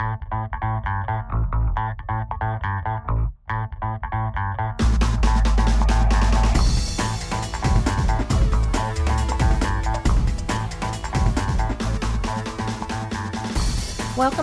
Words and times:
Welcome 0.00 0.16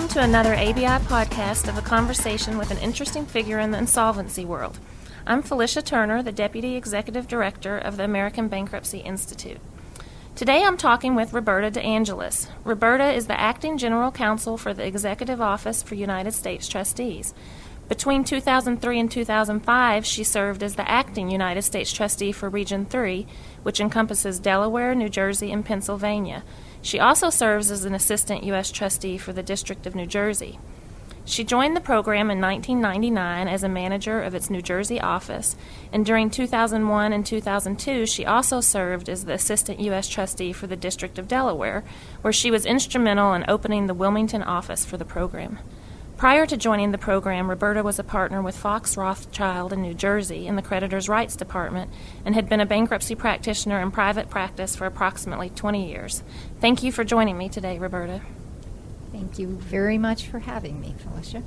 to 0.09 0.21
another 0.21 0.54
ABI 0.54 0.85
podcast 1.05 1.67
of 1.67 1.76
a 1.76 1.81
conversation 1.81 2.60
with 2.60 2.69
an 2.69 2.78
interesting 2.78 3.26
figure 3.26 3.58
in 3.58 3.71
the 3.71 3.79
insolvency 3.79 4.46
world. 4.46 4.78
I'm 5.26 5.42
Felicia 5.42 5.81
Turner, 5.81 6.21
the 6.21 6.31
Deputy 6.31 6.76
Executive 6.76 7.28
Director 7.28 7.79
of 7.79 7.97
the 7.97 8.03
American 8.03 8.47
Bankruptcy 8.47 8.99
Institute. 8.99 9.60
Today 10.38 10.63
I'm 10.63 10.78
talking 10.78 11.15
with 11.15 11.33
Roberta 11.33 11.72
DeAngelis. 11.72 12.47
Roberta 12.63 13.12
is 13.12 13.26
the 13.26 13.40
Acting 13.40 13.79
General 13.79 14.12
Counsel 14.12 14.56
for 14.56 14.71
the 14.71 14.85
Executive 14.85 15.42
Office 15.42 15.81
for 15.81 15.96
United 15.96 16.31
States 16.31 16.67
Trustees. 16.67 17.34
Between 17.89 18.23
2003 18.23 18.99
and 18.99 19.09
2005, 19.09 20.05
she 20.05 20.23
served 20.23 20.61
as 20.61 20.75
the 20.75 20.88
acting 20.88 21.31
United 21.31 21.63
States 21.63 21.91
Trustee 21.91 22.31
for 22.31 22.49
Region 22.49 22.85
3, 22.85 23.25
which 23.63 23.80
encompasses 23.80 24.39
Delaware, 24.39 24.94
New 24.94 25.09
Jersey, 25.09 25.52
and 25.52 25.66
Pennsylvania. 25.66 26.44
She 26.83 26.99
also 26.99 27.31
serves 27.31 27.72
as 27.72 27.83
an 27.83 27.95
assistant 27.95 28.44
U.S. 28.44 28.69
trustee 28.69 29.17
for 29.17 29.33
the 29.33 29.41
District 29.41 29.88
of 29.88 29.95
New 29.95 30.05
Jersey. 30.05 30.59
She 31.27 31.44
joined 31.44 31.76
the 31.76 31.81
program 31.81 32.31
in 32.31 32.40
1999 32.40 33.49
as 33.49 33.62
a 33.62 33.67
manager 33.67 34.22
of 34.22 34.34
its 34.34 34.49
New 34.49 34.62
Jersey 34.62 35.02
office, 35.02 35.58
and 35.91 36.05
during 36.05 36.30
2001 36.30 37.12
and 37.12 37.26
2002, 37.26 38.05
she 38.05 38.26
also 38.26 38.62
served 38.62 39.09
as 39.09 39.26
the 39.26 39.34
Assistant 39.34 39.81
U.S. 39.81 40.08
Trustee 40.08 40.53
for 40.53 40.67
the 40.67 40.77
District 40.77 41.20
of 41.20 41.27
Delaware, 41.27 41.84
where 42.22 42.31
she 42.31 42.50
was 42.50 42.66
instrumental 42.66 43.34
in 43.34 43.44
opening 43.50 43.88
the 43.88 43.94
Wilmington 43.94 44.41
office 44.41 44.86
for 44.86 44.95
the 44.95 45.03
program. 45.03 45.59
Prior 46.16 46.45
to 46.45 46.55
joining 46.55 46.91
the 46.91 46.98
program, 46.98 47.50
Roberta 47.50 47.84
was 47.84 48.00
a 48.00 48.05
partner 48.05 48.41
with 48.41 48.55
Fox 48.55 48.95
Rothschild 48.95 49.73
in 49.73 49.81
New 49.81 49.94
Jersey 49.94 50.47
in 50.47 50.56
the 50.56 50.62
Creditors' 50.62 51.09
Rights 51.09 51.36
Department 51.36 51.91
and 52.23 52.36
had 52.36 52.47
been 52.47 52.62
a 52.62 52.66
bankruptcy 52.66 53.16
practitioner 53.16 53.81
in 53.81 53.91
private 53.91 54.30
practice 54.30 54.78
for 54.78 54.86
approximately 54.86 55.50
20 55.50 55.89
years. 55.89 56.23
Thank 56.62 56.84
you 56.84 56.94
for 56.94 57.03
joining 57.03 57.38
me 57.38 57.50
today, 57.50 57.78
Roberta. 57.78 58.22
Thank 59.17 59.39
you 59.39 59.47
very 59.47 59.97
much 59.97 60.27
for 60.27 60.37
having 60.37 60.79
me, 60.79 60.93
Felicia. 60.99 61.41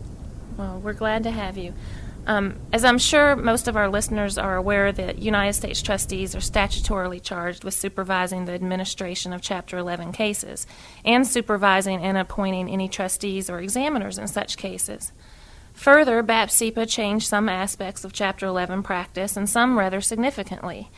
Well, 0.56 0.80
we're 0.80 0.92
glad 0.92 1.22
to 1.22 1.30
have 1.30 1.56
you. 1.56 1.72
Um, 2.26 2.56
as 2.72 2.84
I'm 2.84 2.98
sure 2.98 3.36
most 3.36 3.68
of 3.68 3.76
our 3.76 3.88
listeners 3.88 4.36
are 4.36 4.56
aware, 4.56 4.90
the 4.90 5.14
United 5.16 5.52
States 5.52 5.80
trustees 5.80 6.34
are 6.34 6.40
statutorily 6.40 7.22
charged 7.22 7.62
with 7.62 7.74
supervising 7.74 8.44
the 8.44 8.52
administration 8.52 9.32
of 9.32 9.40
Chapter 9.40 9.78
11 9.78 10.10
cases 10.10 10.66
and 11.04 11.24
supervising 11.24 12.02
and 12.02 12.18
appointing 12.18 12.68
any 12.68 12.88
trustees 12.88 13.48
or 13.48 13.60
examiners 13.60 14.18
in 14.18 14.26
such 14.26 14.56
cases. 14.56 15.12
Further, 15.72 16.24
BAPCPA 16.24 16.88
changed 16.88 17.28
some 17.28 17.48
aspects 17.48 18.04
of 18.04 18.12
Chapter 18.12 18.46
11 18.46 18.82
practice 18.82 19.36
and 19.36 19.48
some 19.48 19.78
rather 19.78 20.00
significantly. 20.00 20.90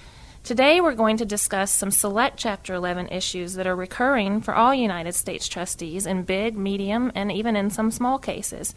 Today, 0.45 0.81
we're 0.81 0.97
going 0.97 1.19
to 1.19 1.25
discuss 1.25 1.71
some 1.71 1.93
select 1.93 2.37
Chapter 2.37 2.75
11 2.75 3.11
issues 3.11 3.55
that 3.55 3.67
are 3.69 3.77
recurring 3.77 4.41
for 4.41 4.57
all 4.57 4.75
United 4.75 5.15
States 5.15 5.47
trustees 5.47 6.05
in 6.05 6.25
big, 6.25 6.57
medium, 6.57 7.13
and 7.15 7.31
even 7.31 7.55
in 7.55 7.71
some 7.71 7.93
small 7.93 8.19
cases. 8.19 8.75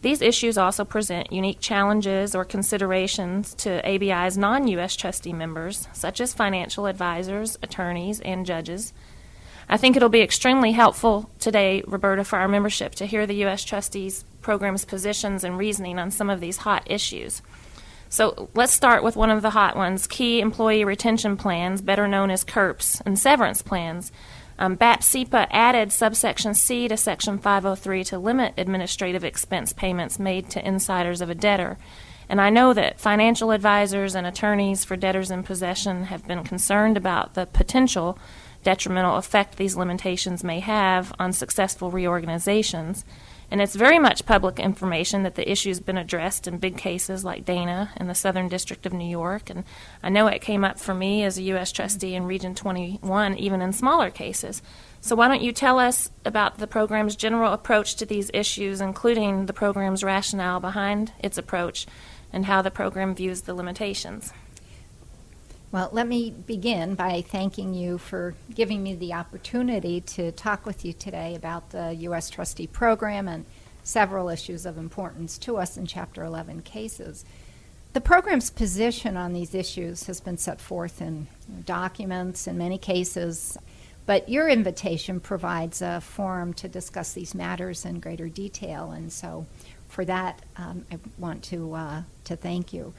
These 0.00 0.22
issues 0.22 0.56
also 0.56 0.82
present 0.82 1.30
unique 1.30 1.60
challenges 1.60 2.34
or 2.34 2.46
considerations 2.46 3.52
to 3.56 3.86
ABI's 3.86 4.38
non 4.38 4.66
U.S. 4.68 4.96
trustee 4.96 5.34
members, 5.34 5.88
such 5.92 6.22
as 6.22 6.32
financial 6.32 6.86
advisors, 6.86 7.58
attorneys, 7.62 8.20
and 8.20 8.46
judges. 8.46 8.94
I 9.68 9.76
think 9.76 9.96
it'll 9.96 10.08
be 10.08 10.22
extremely 10.22 10.72
helpful 10.72 11.28
today, 11.38 11.82
Roberta, 11.86 12.24
for 12.24 12.38
our 12.38 12.48
membership 12.48 12.94
to 12.94 13.04
hear 13.04 13.26
the 13.26 13.36
U.S. 13.44 13.62
Trustees 13.62 14.24
Program's 14.40 14.86
positions 14.86 15.44
and 15.44 15.58
reasoning 15.58 15.98
on 15.98 16.10
some 16.10 16.30
of 16.30 16.40
these 16.40 16.58
hot 16.58 16.90
issues. 16.90 17.42
So 18.14 18.48
let's 18.54 18.72
start 18.72 19.02
with 19.02 19.16
one 19.16 19.30
of 19.30 19.42
the 19.42 19.50
hot 19.50 19.74
ones 19.74 20.06
key 20.06 20.40
employee 20.40 20.84
retention 20.84 21.36
plans, 21.36 21.82
better 21.82 22.06
known 22.06 22.30
as 22.30 22.44
KERPs, 22.44 23.02
and 23.04 23.18
severance 23.18 23.60
plans. 23.60 24.12
Um, 24.56 24.76
BAPCPA 24.76 25.48
added 25.50 25.90
subsection 25.90 26.54
C 26.54 26.86
to 26.86 26.96
section 26.96 27.38
503 27.38 28.04
to 28.04 28.18
limit 28.20 28.54
administrative 28.56 29.24
expense 29.24 29.72
payments 29.72 30.20
made 30.20 30.48
to 30.50 30.64
insiders 30.64 31.20
of 31.20 31.28
a 31.28 31.34
debtor. 31.34 31.76
And 32.28 32.40
I 32.40 32.50
know 32.50 32.72
that 32.72 33.00
financial 33.00 33.50
advisors 33.50 34.14
and 34.14 34.28
attorneys 34.28 34.84
for 34.84 34.94
debtors 34.94 35.32
in 35.32 35.42
possession 35.42 36.04
have 36.04 36.24
been 36.24 36.44
concerned 36.44 36.96
about 36.96 37.34
the 37.34 37.46
potential 37.46 38.16
detrimental 38.62 39.16
effect 39.16 39.56
these 39.56 39.76
limitations 39.76 40.44
may 40.44 40.60
have 40.60 41.12
on 41.18 41.32
successful 41.32 41.90
reorganizations. 41.90 43.04
And 43.50 43.60
it's 43.60 43.74
very 43.74 43.98
much 43.98 44.26
public 44.26 44.58
information 44.58 45.22
that 45.22 45.34
the 45.34 45.50
issue 45.50 45.70
has 45.70 45.80
been 45.80 45.98
addressed 45.98 46.46
in 46.46 46.58
big 46.58 46.76
cases 46.76 47.24
like 47.24 47.44
Dana 47.44 47.90
in 47.98 48.06
the 48.06 48.14
Southern 48.14 48.48
District 48.48 48.86
of 48.86 48.92
New 48.92 49.08
York. 49.08 49.50
And 49.50 49.64
I 50.02 50.08
know 50.08 50.26
it 50.26 50.40
came 50.40 50.64
up 50.64 50.78
for 50.78 50.94
me 50.94 51.22
as 51.22 51.38
a 51.38 51.42
U.S. 51.42 51.70
trustee 51.72 52.14
in 52.14 52.24
Region 52.24 52.54
21, 52.54 53.36
even 53.36 53.60
in 53.60 53.72
smaller 53.72 54.10
cases. 54.10 54.62
So, 55.00 55.14
why 55.14 55.28
don't 55.28 55.42
you 55.42 55.52
tell 55.52 55.78
us 55.78 56.10
about 56.24 56.58
the 56.58 56.66
program's 56.66 57.16
general 57.16 57.52
approach 57.52 57.96
to 57.96 58.06
these 58.06 58.30
issues, 58.32 58.80
including 58.80 59.46
the 59.46 59.52
program's 59.52 60.02
rationale 60.02 60.60
behind 60.60 61.12
its 61.18 61.36
approach 61.36 61.86
and 62.32 62.46
how 62.46 62.62
the 62.62 62.70
program 62.70 63.14
views 63.14 63.42
the 63.42 63.54
limitations? 63.54 64.32
Well, 65.74 65.88
let 65.90 66.06
me 66.06 66.30
begin 66.30 66.94
by 66.94 67.22
thanking 67.22 67.74
you 67.74 67.98
for 67.98 68.36
giving 68.54 68.80
me 68.80 68.94
the 68.94 69.14
opportunity 69.14 70.00
to 70.02 70.30
talk 70.30 70.64
with 70.64 70.84
you 70.84 70.92
today 70.92 71.34
about 71.34 71.70
the 71.70 71.92
U.S. 71.94 72.30
Trustee 72.30 72.68
Program 72.68 73.26
and 73.26 73.44
several 73.82 74.28
issues 74.28 74.66
of 74.66 74.78
importance 74.78 75.36
to 75.38 75.56
us 75.56 75.76
in 75.76 75.86
Chapter 75.86 76.22
11 76.22 76.62
cases. 76.62 77.24
The 77.92 78.00
program's 78.00 78.50
position 78.50 79.16
on 79.16 79.32
these 79.32 79.52
issues 79.52 80.04
has 80.04 80.20
been 80.20 80.38
set 80.38 80.60
forth 80.60 81.02
in 81.02 81.26
documents 81.64 82.46
in 82.46 82.56
many 82.56 82.78
cases, 82.78 83.58
but 84.06 84.28
your 84.28 84.48
invitation 84.48 85.18
provides 85.18 85.82
a 85.82 86.00
forum 86.00 86.54
to 86.54 86.68
discuss 86.68 87.14
these 87.14 87.34
matters 87.34 87.84
in 87.84 87.98
greater 87.98 88.28
detail, 88.28 88.92
and 88.92 89.12
so 89.12 89.44
for 89.88 90.04
that, 90.04 90.40
um, 90.56 90.86
I 90.92 91.00
want 91.18 91.42
to, 91.44 91.74
uh, 91.74 92.02
to 92.26 92.36
thank 92.36 92.72
you 92.72 92.94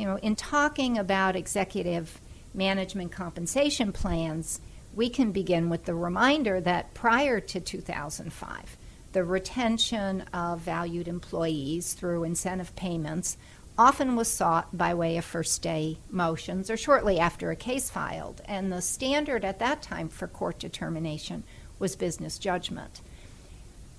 you 0.00 0.06
know, 0.06 0.16
in 0.16 0.34
talking 0.34 0.96
about 0.96 1.36
executive 1.36 2.22
management 2.54 3.12
compensation 3.12 3.92
plans, 3.92 4.58
we 4.94 5.10
can 5.10 5.30
begin 5.30 5.68
with 5.68 5.84
the 5.84 5.94
reminder 5.94 6.58
that 6.58 6.94
prior 6.94 7.38
to 7.38 7.60
2005, 7.60 8.78
the 9.12 9.22
retention 9.22 10.22
of 10.32 10.60
valued 10.60 11.06
employees 11.06 11.92
through 11.92 12.24
incentive 12.24 12.74
payments 12.76 13.36
often 13.76 14.16
was 14.16 14.28
sought 14.28 14.74
by 14.74 14.94
way 14.94 15.18
of 15.18 15.24
first 15.24 15.60
day 15.60 15.98
motions 16.10 16.70
or 16.70 16.78
shortly 16.78 17.18
after 17.18 17.50
a 17.50 17.56
case 17.56 17.90
filed, 17.90 18.40
and 18.46 18.72
the 18.72 18.80
standard 18.80 19.44
at 19.44 19.58
that 19.58 19.82
time 19.82 20.08
for 20.08 20.26
court 20.26 20.58
determination 20.58 21.44
was 21.78 21.94
business 21.94 22.38
judgment. 22.38 23.02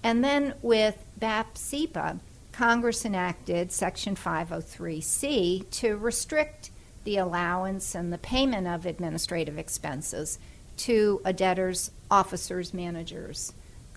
And 0.02 0.24
then 0.24 0.56
with 0.64 0.98
BAPCPA, 1.20 2.20
Congress 2.52 3.06
enacted 3.06 3.72
Section 3.72 4.16
503C 4.16 5.70
to 5.70 5.96
restrict 5.98 6.72
the 7.04 7.18
allowance 7.18 7.96
and 7.96 8.12
the 8.12 8.18
payment 8.18 8.68
of 8.68 8.86
administrative 8.86 9.58
expenses 9.58 10.38
to 10.78 11.22
a 11.24 11.34
debtor's 11.34 11.92
officers, 12.10 12.74
managers, 12.74 13.54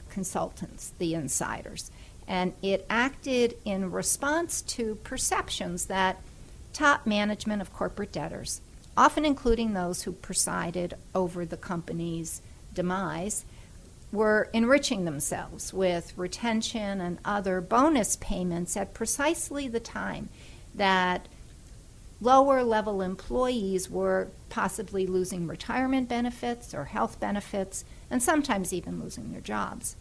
consultants, 0.09 0.93
the 0.99 1.15
insiders. 1.15 1.91
And 2.27 2.55
it 2.63 2.87
acted 2.89 3.57
in 3.65 3.91
response 3.91 4.63
to 4.63 4.95
perceptions 4.97 5.87
that 5.87 6.23
top 6.73 7.07
management 7.07 7.61
of 7.61 7.73
corporate 7.73 8.13
debtors, 8.13 8.61
often 8.97 9.25
including 9.25 9.73
those 9.73 10.03
who 10.03 10.13
presided 10.13 10.95
over 11.15 11.45
the 11.45 11.57
company's 11.57 12.41
demise, 12.73 13.45
were 14.15 14.49
enriching 14.53 15.05
themselves 15.05 15.73
with 15.73 16.17
retention 16.17 17.01
and 17.01 17.19
other 17.25 17.61
bonus 17.61 18.17
payments 18.17 18.77
at 18.77 18.95
precisely 18.95 19.69
the 19.69 19.81
time 19.81 20.29
that 20.75 21.27
lower 22.21 22.63
level 22.63 23.03
employees 23.03 23.91
were 23.91 24.29
possibly 24.49 25.07
losing 25.07 25.47
retirement 25.47 26.09
benefits 26.09 26.73
or 26.73 26.85
health 26.87 27.21
benefits 27.21 27.85
and 28.11 28.23
sometimes 28.23 28.73
even 28.73 29.03
losing 29.03 29.33
their 29.33 29.41
jobs. 29.41 29.97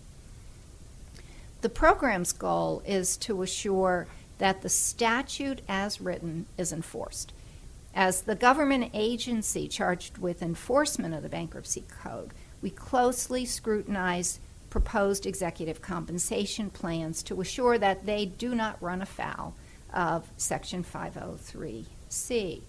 The 1.62 1.70
program's 1.70 2.32
goal 2.34 2.84
is 2.86 3.18
to 3.18 3.42
assure 3.42 4.08
that 4.38 4.62
the 4.62 4.70
statute 4.70 5.62
as 5.68 6.02
written 6.02 6.46
is 6.58 6.72
enforced. 6.72 7.34
As 7.96 8.22
the 8.22 8.36
government 8.36 8.92
agency 8.94 9.68
charged 9.68 10.18
with 10.18 10.42
enforcement 10.42 11.14
of 11.14 11.24
the 11.24 11.30
bankruptcy 11.30 11.84
code, 12.02 12.32
we 12.64 12.70
closely 12.70 13.46
scrutinize 13.46 14.40
proposed 14.70 15.28
executive 15.28 15.82
compensation 15.82 16.72
plans 16.72 17.22
to 17.22 17.42
assure 17.42 17.78
that 17.78 18.08
they 18.08 18.26
do 18.26 18.56
not 18.56 18.82
run 18.82 19.02
afoul 19.04 19.54
of 19.94 20.28
Section 20.38 20.84
503C. 20.84 22.62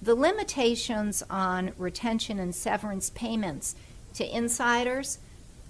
The 0.00 0.14
limitations 0.14 1.24
on 1.28 1.72
retention 1.78 2.38
and 2.38 2.54
severance 2.54 3.10
payments 3.10 3.74
to 4.14 4.36
insiders 4.36 5.18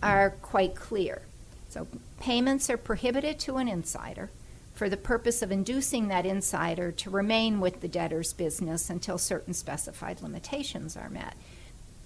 are 0.02 0.30
quite 0.42 0.74
clear. 0.74 1.22
So 1.69 1.86
payments 2.20 2.69
are 2.69 2.76
prohibited 2.76 3.38
to 3.40 3.56
an 3.56 3.69
insider 3.69 4.30
for 4.74 4.88
the 4.88 4.96
purpose 4.96 5.42
of 5.42 5.52
inducing 5.52 6.08
that 6.08 6.26
insider 6.26 6.90
to 6.92 7.10
remain 7.10 7.60
with 7.60 7.80
the 7.80 7.88
debtor's 7.88 8.32
business 8.32 8.90
until 8.90 9.16
certain 9.16 9.54
specified 9.54 10.20
limitations 10.22 10.96
are 10.96 11.08
met. 11.08 11.34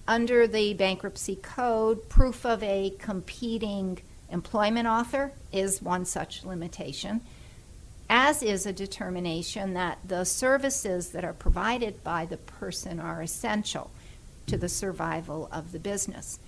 Under 0.08 0.46
the 0.46 0.72
bankruptcy 0.74 1.36
code, 1.36 2.08
proof 2.08 2.46
of 2.46 2.62
a 2.62 2.94
competing 2.98 3.98
employment 4.30 4.86
offer 4.86 5.32
is 5.52 5.82
one 5.82 6.04
such 6.04 6.44
limitation, 6.44 7.22
as 8.08 8.40
is 8.40 8.66
a 8.66 8.72
determination 8.72 9.74
that 9.74 9.98
the 10.06 10.24
services 10.24 11.08
that 11.08 11.24
are 11.24 11.32
provided 11.32 12.04
by 12.04 12.24
the 12.24 12.36
person 12.36 13.00
are 13.00 13.20
essential 13.20 13.90
to 14.46 14.56
the 14.56 14.68
survival 14.68 15.48
of 15.50 15.72
the 15.72 15.78
business. 15.80 16.38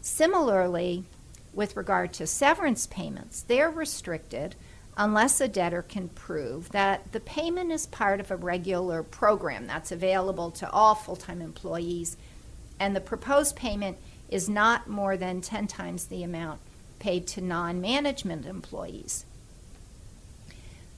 Similarly, 0.00 1.04
with 1.52 1.76
regard 1.76 2.12
to 2.14 2.26
severance 2.26 2.88
payments, 2.88 3.42
they're 3.42 3.70
restricted 3.70 4.56
unless 4.96 5.40
a 5.40 5.48
debtor 5.48 5.82
can 5.82 6.08
prove 6.08 6.70
that 6.70 7.12
the 7.12 7.20
payment 7.20 7.70
is 7.70 7.86
part 7.86 8.20
of 8.20 8.30
a 8.30 8.36
regular 8.36 9.02
program 9.02 9.66
that's 9.66 9.92
available 9.92 10.50
to 10.50 10.70
all 10.70 10.94
full 10.94 11.16
time 11.16 11.40
employees, 11.40 12.16
and 12.78 12.94
the 12.94 13.00
proposed 13.00 13.56
payment 13.56 13.98
is 14.28 14.48
not 14.48 14.88
more 14.88 15.16
than 15.16 15.40
10 15.40 15.66
times 15.66 16.06
the 16.06 16.22
amount 16.22 16.60
paid 16.98 17.26
to 17.28 17.40
non 17.40 17.80
management 17.80 18.46
employees. 18.46 19.24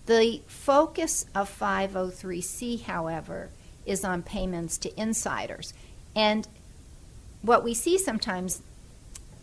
The 0.06 0.42
focus 0.46 1.26
of 1.34 1.50
503C, 1.50 2.82
however, 2.82 3.50
is 3.84 4.04
on 4.04 4.22
payments 4.22 4.78
to 4.78 5.00
insiders. 5.00 5.74
And 6.14 6.46
what 7.42 7.64
we 7.64 7.74
see 7.74 7.98
sometimes 7.98 8.62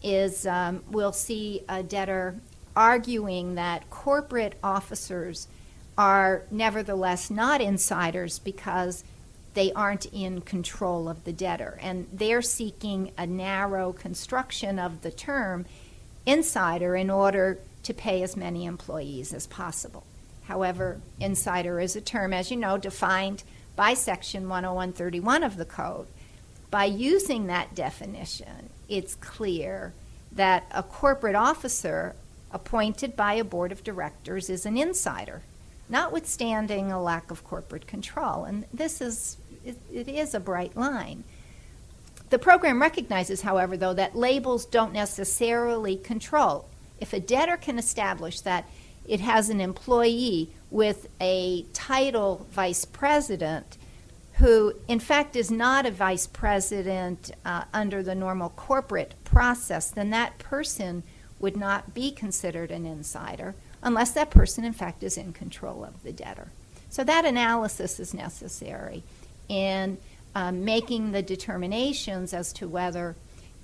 is 0.01 0.45
um, 0.45 0.83
we'll 0.89 1.13
see 1.13 1.63
a 1.68 1.83
debtor 1.83 2.35
arguing 2.75 3.56
that 3.56 3.89
corporate 3.89 4.56
officers 4.63 5.47
are 5.97 6.44
nevertheless 6.50 7.30
not 7.30 7.62
insiders 7.62 8.39
because 8.39 9.03
they 9.54 9.72
aren't 9.74 10.06
in 10.08 10.42
control 10.42 11.08
of 11.08 11.24
the 11.24 11.34
debtor. 11.34 11.78
And 11.82 12.08
they're 12.12 12.42
seeking 12.42 13.12
a 13.18 13.28
narrow 13.28 13.94
construction 13.94 14.80
of 14.80 15.02
the 15.02 15.12
term 15.12 15.66
insider 16.26 16.96
in 16.96 17.10
order 17.10 17.60
to 17.84 17.94
pay 17.94 18.24
as 18.24 18.38
many 18.38 18.66
employees 18.66 19.34
as 19.34 19.48
possible. 19.48 20.04
However, 20.46 21.00
insider 21.20 21.80
is 21.80 21.96
a 21.96 22.02
term, 22.02 22.34
as 22.34 22.52
you 22.52 22.58
know, 22.58 22.78
defined 22.78 23.44
by 23.76 23.94
Section 23.94 24.44
10131 24.44 25.44
of 25.44 25.58
the 25.58 25.66
Code. 25.66 26.08
By 26.70 26.86
using 26.86 27.48
that 27.48 27.76
definition, 27.76 28.70
it's 28.90 29.16
clear 29.16 29.94
that 30.32 30.66
a 30.72 30.84
corporate 30.84 31.36
officer 31.36 32.16
appointed 32.52 33.16
by 33.16 33.34
a 33.34 33.44
board 33.44 33.72
of 33.72 33.84
directors 33.84 34.50
is 34.50 34.66
an 34.66 34.78
insider, 34.78 35.42
notwithstanding 35.90 36.92
a 36.92 37.02
lack 37.02 37.32
of 37.32 37.44
corporate 37.44 37.88
control. 37.88 38.44
And 38.44 38.66
this 38.74 39.02
is, 39.02 39.38
it, 39.65 39.77
it 39.92 40.07
is 40.07 40.33
a 40.33 40.39
bright 40.39 40.75
line. 40.75 41.24
The 42.30 42.39
program 42.39 42.81
recognizes, 42.81 43.42
however, 43.42 43.77
though, 43.77 43.94
that 43.94 44.15
labels 44.15 44.65
don't 44.65 44.92
necessarily 44.94 45.98
control. 45.98 46.65
If 47.00 47.13
a 47.13 47.19
debtor 47.19 47.57
can 47.57 47.77
establish 47.77 48.39
that 48.42 48.68
it 49.07 49.19
has 49.19 49.50
an 49.50 49.62
employee 49.62 50.50
with 50.71 51.10
a 51.21 51.65
title 51.74 52.48
vice 52.51 52.86
president 52.86 53.77
who, 54.38 54.74
in 54.88 55.00
fact, 55.00 55.36
is 55.36 55.51
not 55.51 55.86
a 55.86 55.92
vice 55.92 56.25
president 56.25 57.31
uh, 57.45 57.66
under 57.74 58.01
the 58.01 58.16
normal 58.16 58.50
corporate 58.50 59.13
process, 59.24 59.92
then 59.92 60.09
that 60.09 60.39
person 60.39 61.04
would 61.39 61.56
not 61.56 61.94
be 61.94 62.09
considered 62.09 62.71
an 62.71 62.86
insider 62.86 63.54
unless 63.83 64.12
that 64.12 64.31
person, 64.31 64.63
in 64.63 64.74
fact, 64.74 65.04
is 65.04 65.18
in 65.18 65.33
control 65.33 65.83
of 65.83 66.01
the 66.04 66.12
debtor. 66.12 66.48
So 66.89 67.04
that 67.04 67.25
analysis 67.25 68.00
is 68.00 68.13
necessary 68.13 69.04
in 69.50 69.98
um, 70.36 70.66
making 70.66 71.12
the 71.12 71.22
determinations 71.22 72.34
as 72.34 72.54
to 72.54 72.68
whether 72.68 73.16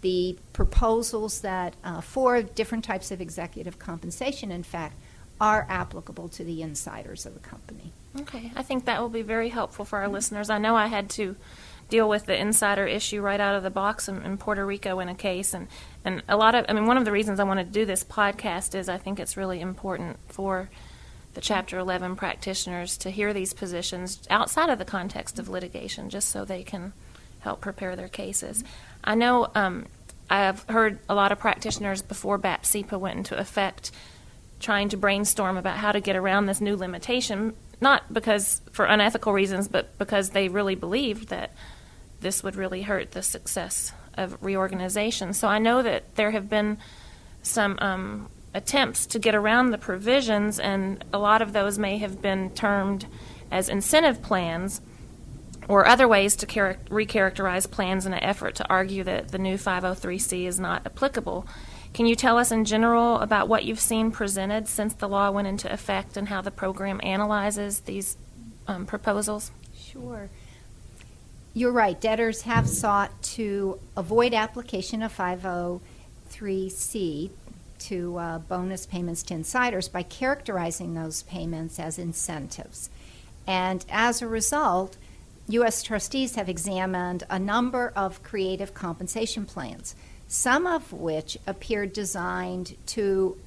the 0.02 0.38
proposals 0.54 1.42
that 1.42 1.76
uh, 1.84 2.02
for 2.02 2.42
different 2.42 2.84
types 2.84 3.12
of 3.12 3.20
executive 3.22 3.80
compensation, 3.80 4.52
in 4.52 4.64
fact, 4.64 4.96
are 5.42 5.66
applicable 5.70 6.28
to 6.30 6.44
the 6.44 6.62
insiders 6.62 7.26
of 7.26 7.34
the 7.34 7.40
company. 7.40 7.94
Okay, 8.20 8.52
I 8.56 8.64
think 8.64 8.86
that 8.86 9.02
will 9.02 9.10
be 9.10 9.22
very 9.22 9.50
helpful 9.50 9.86
for 9.86 10.00
our 10.00 10.08
listeners. 10.08 10.50
I 10.50 10.58
know 10.58 10.76
I 10.76 10.88
had 10.88 11.10
to 11.12 11.36
deal 11.90 12.08
with 12.08 12.26
the 12.26 12.40
insider 12.40 12.86
issue 12.86 13.22
right 13.22 13.40
out 13.40 13.56
of 13.56 13.64
the 13.64 13.70
box 13.70 14.08
in, 14.08 14.22
in, 14.24 14.38
Puerto 14.38 14.66
Rico 14.66 15.00
in 15.00 15.10
a 15.10 15.16
case. 15.16 15.54
And, 15.54 15.68
and 16.06 16.22
a 16.28 16.38
lot 16.38 16.56
of, 16.56 16.66
I 16.70 16.74
mean, 16.74 16.86
one 16.86 16.98
of 16.98 17.06
the 17.06 17.12
reasons 17.12 17.40
I 17.40 17.44
wanted 17.44 17.66
to 17.66 17.72
do 17.72 17.86
this 17.86 18.04
podcast 18.04 18.76
is 18.76 18.90
I 18.90 18.98
think 18.98 19.20
it's 19.20 19.36
really 19.36 19.60
important 19.60 20.18
for 20.28 20.70
the 21.34 21.42
Chapter 21.42 21.78
11 21.78 22.16
practitioners 22.16 22.98
to 22.98 23.12
hear 23.12 23.34
these 23.34 23.54
positions 23.54 24.22
outside 24.30 24.70
of 24.70 24.80
the 24.80 24.86
context 24.86 25.40
of 25.40 25.50
litigation, 25.50 26.10
just 26.10 26.30
so 26.30 26.44
they 26.44 26.64
can 26.64 26.94
help 27.40 27.62
prepare 27.62 27.96
their 27.96 28.08
cases. 28.08 28.64
I 29.04 29.16
know 29.16 29.50
um, 29.56 29.86
I've 30.30 30.64
heard 30.64 31.00
a 31.08 31.16
lot 31.16 31.32
of 31.32 31.40
practitioners 31.40 32.02
before 32.02 32.38
BAPCPA 32.38 33.00
went 33.00 33.18
into 33.18 33.38
effect 33.38 33.92
trying 34.60 34.90
to 34.90 34.98
brainstorm 34.98 35.58
about 35.58 35.78
how 35.78 35.92
to 35.92 36.02
get 36.02 36.16
around 36.16 36.46
this 36.46 36.60
new 36.60 36.76
limitation, 36.76 37.54
not 37.80 38.12
because 38.14 38.62
for 38.72 38.86
unethical 38.86 39.32
reasons, 39.32 39.68
but 39.68 39.98
because 39.98 40.32
they 40.32 40.50
really 40.50 40.76
believed 40.76 41.30
that 41.30 41.52
this 42.20 42.44
would 42.44 42.56
really 42.56 42.82
hurt 42.82 43.12
the 43.12 43.24
success 43.24 43.94
of 44.16 44.38
reorganization. 44.44 45.34
So 45.34 45.48
I 45.48 45.60
know 45.60 45.82
that 45.82 46.16
there 46.16 46.32
have 46.32 46.50
been 46.50 46.78
some 47.42 47.78
um, 47.80 48.30
attempts 48.54 49.06
to 49.08 49.20
get 49.20 49.36
around 49.36 49.72
the 49.72 49.78
provisions, 49.78 50.60
and 50.60 51.04
a 51.14 51.20
lot 51.20 51.42
of 51.42 51.54
those 51.54 51.78
may 51.78 51.98
have 51.98 52.22
been 52.22 52.50
termed 52.52 53.06
as 53.52 53.70
incentive 53.70 54.22
plans 54.22 54.82
or 55.68 55.86
other 55.86 56.08
ways 56.08 56.36
to 56.36 56.46
char- 56.46 56.78
recharacterize 56.90 57.70
plans 57.70 58.06
in 58.06 58.14
an 58.14 58.24
effort 58.24 58.56
to 58.56 58.68
argue 58.70 59.04
that 59.04 59.30
the 59.30 59.38
new 59.38 59.56
503C 59.56 60.48
is 60.48 60.60
not 60.60 60.86
applicable. 60.86 61.46
Can 61.94 62.08
you 62.08 62.16
tell 62.16 62.38
us 62.38 62.52
in 62.52 62.66
general 62.66 63.20
about 63.20 63.48
what 63.48 63.66
you've 63.66 63.80
seen 63.80 64.12
presented 64.12 64.68
since 64.68 64.94
the 64.94 65.08
law 65.08 65.32
went 65.32 65.48
into 65.48 65.72
effect 65.72 66.18
and 66.18 66.28
how 66.28 66.42
the 66.42 66.52
program 66.52 67.00
analyzes 67.04 67.82
these 67.82 68.18
um, 68.68 68.86
proposals? 68.86 69.52
Sure. 69.76 70.30
You're 71.54 71.72
right. 71.72 72.00
Debtors 72.00 72.44
have 72.44 72.68
sought 72.68 73.22
to 73.24 73.80
avoid 73.98 74.34
application 74.34 75.02
of 75.02 75.16
503C 75.16 77.32
to 77.80 78.18
uh, 78.18 78.40
bonus 78.40 78.86
payments 78.86 79.24
to 79.24 79.34
insiders 79.34 79.88
by 79.88 80.04
characterizing 80.04 80.94
those 80.94 81.24
payments 81.24 81.80
as 81.80 81.98
incentives. 81.98 82.90
And 83.48 83.86
as 83.90 84.22
a 84.22 84.28
result, 84.28 84.98
U.S. 85.48 85.82
trustees 85.82 86.36
have 86.36 86.48
examined 86.48 87.24
a 87.30 87.40
number 87.40 87.92
of 87.96 88.22
creative 88.22 88.74
compensation 88.74 89.46
plans, 89.46 89.96
some 90.28 90.68
of 90.68 90.94
which 90.94 91.38
appear 91.48 91.88
designed 91.88 92.76
to 92.88 93.38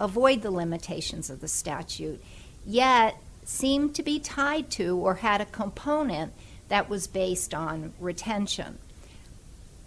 avoid 0.00 0.42
the 0.42 0.50
limitations 0.50 1.28
of 1.28 1.40
the 1.40 1.48
statute, 1.48 2.22
yet 2.64 3.16
seem 3.44 3.92
to 3.92 4.02
be 4.02 4.18
tied 4.18 4.70
to 4.70 4.96
or 4.96 5.16
had 5.16 5.40
a 5.40 5.46
component 5.46 6.32
that 6.68 6.88
was 6.88 7.06
based 7.06 7.52
on 7.52 7.92
retention. 8.00 8.78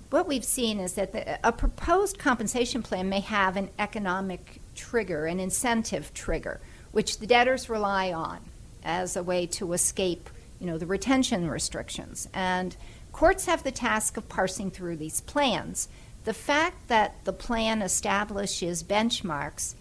What 0.10 0.28
we've 0.28 0.46
seen 0.46 0.80
is 0.80 0.94
that 0.94 1.12
the, 1.12 1.48
a 1.48 1.52
proposed 1.52 2.20
compensation 2.20 2.84
plan 2.84 3.10
may 3.10 3.22
have 3.22 3.58
an 3.58 3.70
economic 3.80 4.62
trigger, 4.76 5.26
an 5.26 5.40
incentive 5.40 6.14
trigger, 6.14 6.60
which 6.92 7.20
the 7.20 7.28
debtors 7.28 7.70
rely 7.70 8.12
on 8.12 8.40
as 8.84 9.16
a 9.16 9.24
way 9.24 9.48
to 9.48 9.74
escape, 9.74 10.30
you 10.60 10.68
know, 10.68 10.78
the 10.78 10.86
retention 10.86 11.50
restrictions. 11.50 12.30
And 12.34 12.76
courts 13.12 13.48
have 13.48 13.64
the 13.64 13.72
task 13.72 14.16
of 14.16 14.30
parsing 14.30 14.70
through 14.70 14.98
these 14.98 15.22
plans. 15.22 15.90
The 16.24 16.34
fact 16.34 16.88
that 16.88 17.16
the 17.24 17.34
plan 17.34 17.82
establishes 17.82 18.84
benchmarks 18.84 19.76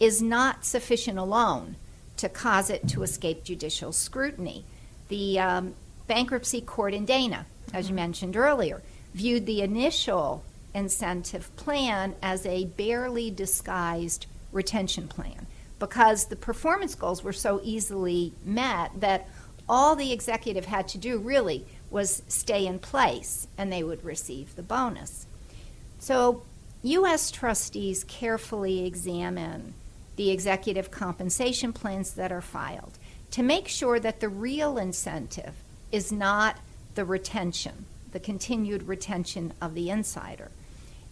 is 0.00 0.22
not 0.22 0.64
sufficient 0.64 1.18
alone 1.18 1.76
to 2.16 2.28
cause 2.28 2.70
it 2.70 2.88
to 2.88 3.02
escape 3.02 3.44
judicial 3.44 3.92
scrutiny. 3.92 4.64
The 5.08 5.38
um, 5.38 5.74
bankruptcy 6.06 6.60
court 6.60 6.94
in 6.94 7.04
Dana, 7.04 7.46
as 7.72 7.88
you 7.88 7.94
mentioned 7.94 8.36
earlier, 8.36 8.82
viewed 9.16 9.46
the 9.46 9.62
initial 9.62 10.44
incentive 10.74 11.54
plan 11.56 12.14
as 12.22 12.44
a 12.44 12.66
barely 12.66 13.30
disguised 13.30 14.26
retention 14.52 15.08
plan 15.08 15.46
because 15.78 16.26
the 16.26 16.36
performance 16.36 16.94
goals 16.94 17.24
were 17.24 17.32
so 17.32 17.58
easily 17.64 18.34
met 18.44 18.90
that 19.00 19.26
all 19.66 19.96
the 19.96 20.12
executive 20.12 20.66
had 20.66 20.86
to 20.86 20.98
do 20.98 21.18
really 21.18 21.64
was 21.90 22.22
stay 22.28 22.66
in 22.66 22.78
place 22.78 23.48
and 23.56 23.72
they 23.72 23.82
would 23.82 24.04
receive 24.04 24.54
the 24.54 24.62
bonus. 24.62 25.26
So, 25.98 26.42
U.S. 26.82 27.30
trustees 27.30 28.04
carefully 28.04 28.86
examine 28.86 29.72
the 30.16 30.30
executive 30.30 30.90
compensation 30.90 31.72
plans 31.72 32.12
that 32.12 32.30
are 32.30 32.42
filed 32.42 32.98
to 33.30 33.42
make 33.42 33.66
sure 33.66 33.98
that 33.98 34.20
the 34.20 34.28
real 34.28 34.76
incentive 34.76 35.54
is 35.90 36.12
not 36.12 36.58
the 36.94 37.04
retention, 37.06 37.86
the 38.16 38.20
continued 38.20 38.84
retention 38.84 39.52
of 39.60 39.74
the 39.74 39.90
insider. 39.90 40.50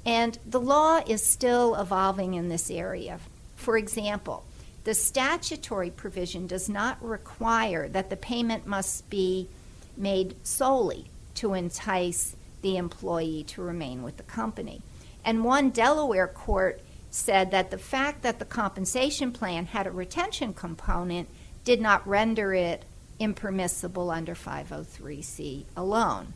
And 0.06 0.38
the 0.46 0.58
law 0.58 1.02
is 1.06 1.22
still 1.22 1.74
evolving 1.74 2.32
in 2.32 2.48
this 2.48 2.70
area. 2.70 3.20
For 3.56 3.76
example, 3.76 4.42
the 4.84 4.94
statutory 4.94 5.90
provision 5.90 6.46
does 6.46 6.66
not 6.66 7.04
require 7.04 7.88
that 7.88 8.08
the 8.08 8.16
payment 8.16 8.66
must 8.66 9.10
be 9.10 9.50
made 9.98 10.34
solely 10.44 11.10
to 11.34 11.52
entice 11.52 12.36
the 12.62 12.78
employee 12.78 13.44
to 13.48 13.60
remain 13.60 14.02
with 14.02 14.16
the 14.16 14.22
company. 14.22 14.80
And 15.26 15.44
one 15.44 15.68
Delaware 15.68 16.28
court 16.28 16.80
said 17.10 17.50
that 17.50 17.70
the 17.70 17.76
fact 17.76 18.22
that 18.22 18.38
the 18.38 18.46
compensation 18.46 19.30
plan 19.30 19.66
had 19.66 19.86
a 19.86 19.90
retention 19.90 20.54
component 20.54 21.28
did 21.64 21.82
not 21.82 22.08
render 22.08 22.54
it 22.54 22.82
impermissible 23.18 24.10
under 24.10 24.34
503C 24.34 25.64
alone. 25.76 26.32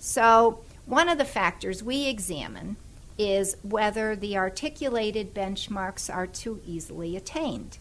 So, 0.00 0.60
one 0.86 1.10
of 1.10 1.18
the 1.18 1.26
factors 1.26 1.84
we 1.84 2.06
examine 2.06 2.76
is 3.18 3.56
whether 3.62 4.16
the 4.16 4.36
articulated 4.38 5.34
benchmarks 5.34 6.12
are 6.12 6.26
too 6.26 6.60
easily 6.66 7.16
attained. 7.16 7.76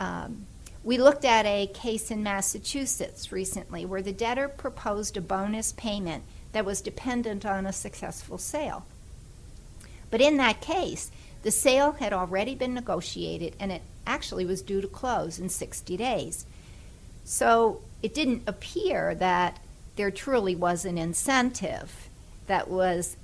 Um, 0.00 0.46
we 0.82 0.96
looked 0.96 1.24
at 1.24 1.44
a 1.44 1.66
case 1.66 2.10
in 2.10 2.22
Massachusetts 2.22 3.30
recently 3.30 3.84
where 3.84 4.00
the 4.00 4.12
debtor 4.12 4.48
proposed 4.48 5.18
a 5.18 5.20
bonus 5.20 5.72
payment 5.72 6.24
that 6.52 6.64
was 6.64 6.80
dependent 6.80 7.44
on 7.44 7.66
a 7.66 7.72
successful 7.74 8.38
sale. 8.38 8.86
But 10.10 10.22
in 10.22 10.38
that 10.38 10.62
case, 10.62 11.10
the 11.42 11.50
sale 11.50 11.92
had 11.92 12.14
already 12.14 12.54
been 12.54 12.72
negotiated 12.72 13.54
and 13.60 13.70
it 13.70 13.82
actually 14.06 14.46
was 14.46 14.62
due 14.62 14.80
to 14.80 14.88
close 14.88 15.38
in 15.38 15.50
60 15.50 15.96
days. 15.98 16.46
So 17.22 17.82
it 18.02 18.14
didn't 18.14 18.44
appear 18.46 19.14
that 19.16 19.58
there 19.96 20.10
truly 20.10 20.56
was 20.56 20.84
an 20.84 20.98
incentive 20.98 22.08
that 22.46 22.68
was 22.68 23.16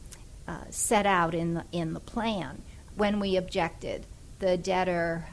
uh, 0.48 0.64
set 0.70 1.06
out 1.06 1.34
in 1.34 1.54
the, 1.54 1.64
in 1.72 1.92
the 1.92 2.00
plan. 2.00 2.62
When 2.96 3.20
we 3.20 3.36
objected, 3.36 4.06
the 4.38 4.56
debtor 4.56 5.26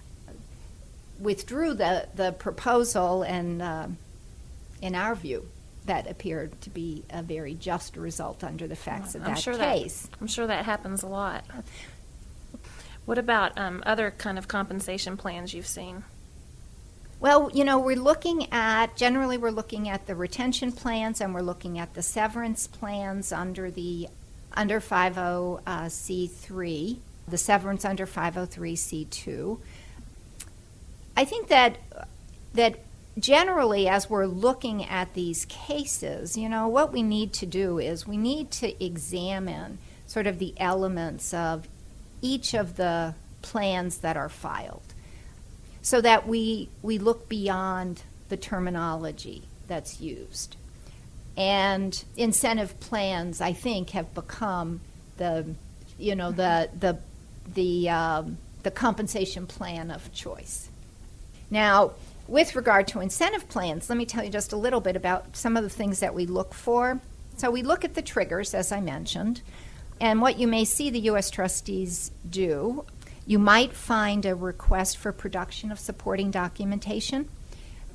withdrew 1.19 1.73
the, 1.73 2.07
the 2.15 2.31
proposal, 2.33 3.23
and 3.23 3.61
uh, 3.61 3.87
in 4.81 4.95
our 4.95 5.15
view, 5.15 5.47
that 5.85 6.09
appeared 6.09 6.59
to 6.61 6.69
be 6.69 7.03
a 7.09 7.23
very 7.23 7.53
just 7.53 7.97
result 7.97 8.43
under 8.43 8.67
the 8.67 8.75
facts 8.75 9.15
of 9.15 9.23
I'm 9.23 9.33
that 9.33 9.39
sure 9.39 9.57
case. 9.57 10.03
That, 10.03 10.17
I'm 10.21 10.27
sure 10.27 10.47
that 10.47 10.65
happens 10.65 11.01
a 11.01 11.07
lot. 11.07 11.45
What 13.05 13.17
about 13.17 13.57
um, 13.57 13.81
other 13.85 14.11
kind 14.11 14.37
of 14.37 14.49
compensation 14.49 15.15
plans 15.15 15.53
you've 15.53 15.65
seen? 15.65 16.03
Well, 17.19 17.49
you 17.51 17.63
know, 17.63 17.79
we're 17.79 17.95
looking 17.95 18.51
at 18.53 18.95
generally 18.95 19.37
we're 19.37 19.49
looking 19.49 19.89
at 19.89 20.05
the 20.05 20.15
retention 20.15 20.71
plans 20.71 21.19
and 21.19 21.33
we're 21.33 21.41
looking 21.41 21.79
at 21.79 21.95
the 21.95 22.03
severance 22.03 22.67
plans 22.67 23.31
under 23.31 23.71
the 23.71 24.09
under 24.53 24.79
50C3, 24.79 26.95
uh, 26.95 26.99
the 27.27 27.37
severance 27.37 27.85
under 27.85 28.05
503C2. 28.05 29.59
I 31.15 31.25
think 31.25 31.47
that 31.47 31.77
that 32.53 32.79
generally 33.17 33.87
as 33.87 34.07
we're 34.07 34.27
looking 34.27 34.85
at 34.85 35.15
these 35.15 35.45
cases, 35.45 36.37
you 36.37 36.47
know, 36.47 36.67
what 36.67 36.93
we 36.93 37.01
need 37.01 37.33
to 37.33 37.47
do 37.47 37.79
is 37.79 38.05
we 38.05 38.17
need 38.17 38.51
to 38.51 38.83
examine 38.83 39.79
sort 40.05 40.27
of 40.27 40.37
the 40.37 40.53
elements 40.57 41.33
of 41.33 41.67
each 42.21 42.53
of 42.53 42.77
the 42.77 43.15
plans 43.41 43.97
that 43.99 44.15
are 44.15 44.29
filed 44.29 44.86
so 45.87 46.01
that 46.01 46.27
we, 46.27 46.67
we 46.81 46.97
look 46.97 47.29
beyond 47.29 48.01
the 48.27 48.35
terminology 48.35 49.41
that's 49.69 50.01
used. 50.01 50.57
And 51.37 52.03
incentive 52.17 52.77
plans, 52.81 53.39
I 53.39 53.53
think, 53.53 53.91
have 53.91 54.13
become 54.13 54.81
the, 55.15 55.45
you 55.97 56.13
know, 56.13 56.33
the, 56.33 56.69
the, 56.77 56.97
the, 57.53 57.89
um, 57.89 58.37
the 58.63 58.71
compensation 58.71 59.47
plan 59.47 59.89
of 59.89 60.11
choice. 60.11 60.67
Now, 61.49 61.93
with 62.27 62.57
regard 62.57 62.89
to 62.89 62.99
incentive 62.99 63.47
plans, 63.47 63.89
let 63.89 63.97
me 63.97 64.05
tell 64.05 64.25
you 64.25 64.29
just 64.29 64.51
a 64.51 64.57
little 64.57 64.81
bit 64.81 64.97
about 64.97 65.37
some 65.37 65.55
of 65.55 65.63
the 65.63 65.69
things 65.69 66.01
that 66.01 66.13
we 66.13 66.25
look 66.25 66.53
for. 66.53 66.99
So 67.37 67.49
we 67.49 67.61
look 67.61 67.85
at 67.85 67.93
the 67.93 68.01
triggers, 68.01 68.53
as 68.53 68.73
I 68.73 68.81
mentioned, 68.81 69.39
and 70.01 70.19
what 70.21 70.37
you 70.37 70.49
may 70.49 70.65
see 70.65 70.89
the 70.89 70.99
U.S. 71.11 71.29
trustees 71.29 72.11
do 72.29 72.83
you 73.27 73.37
might 73.37 73.73
find 73.73 74.25
a 74.25 74.33
request 74.33 74.97
for 74.97 75.11
production 75.11 75.69
of 75.69 75.77
supporting 75.77 76.31
documentation. 76.31 77.29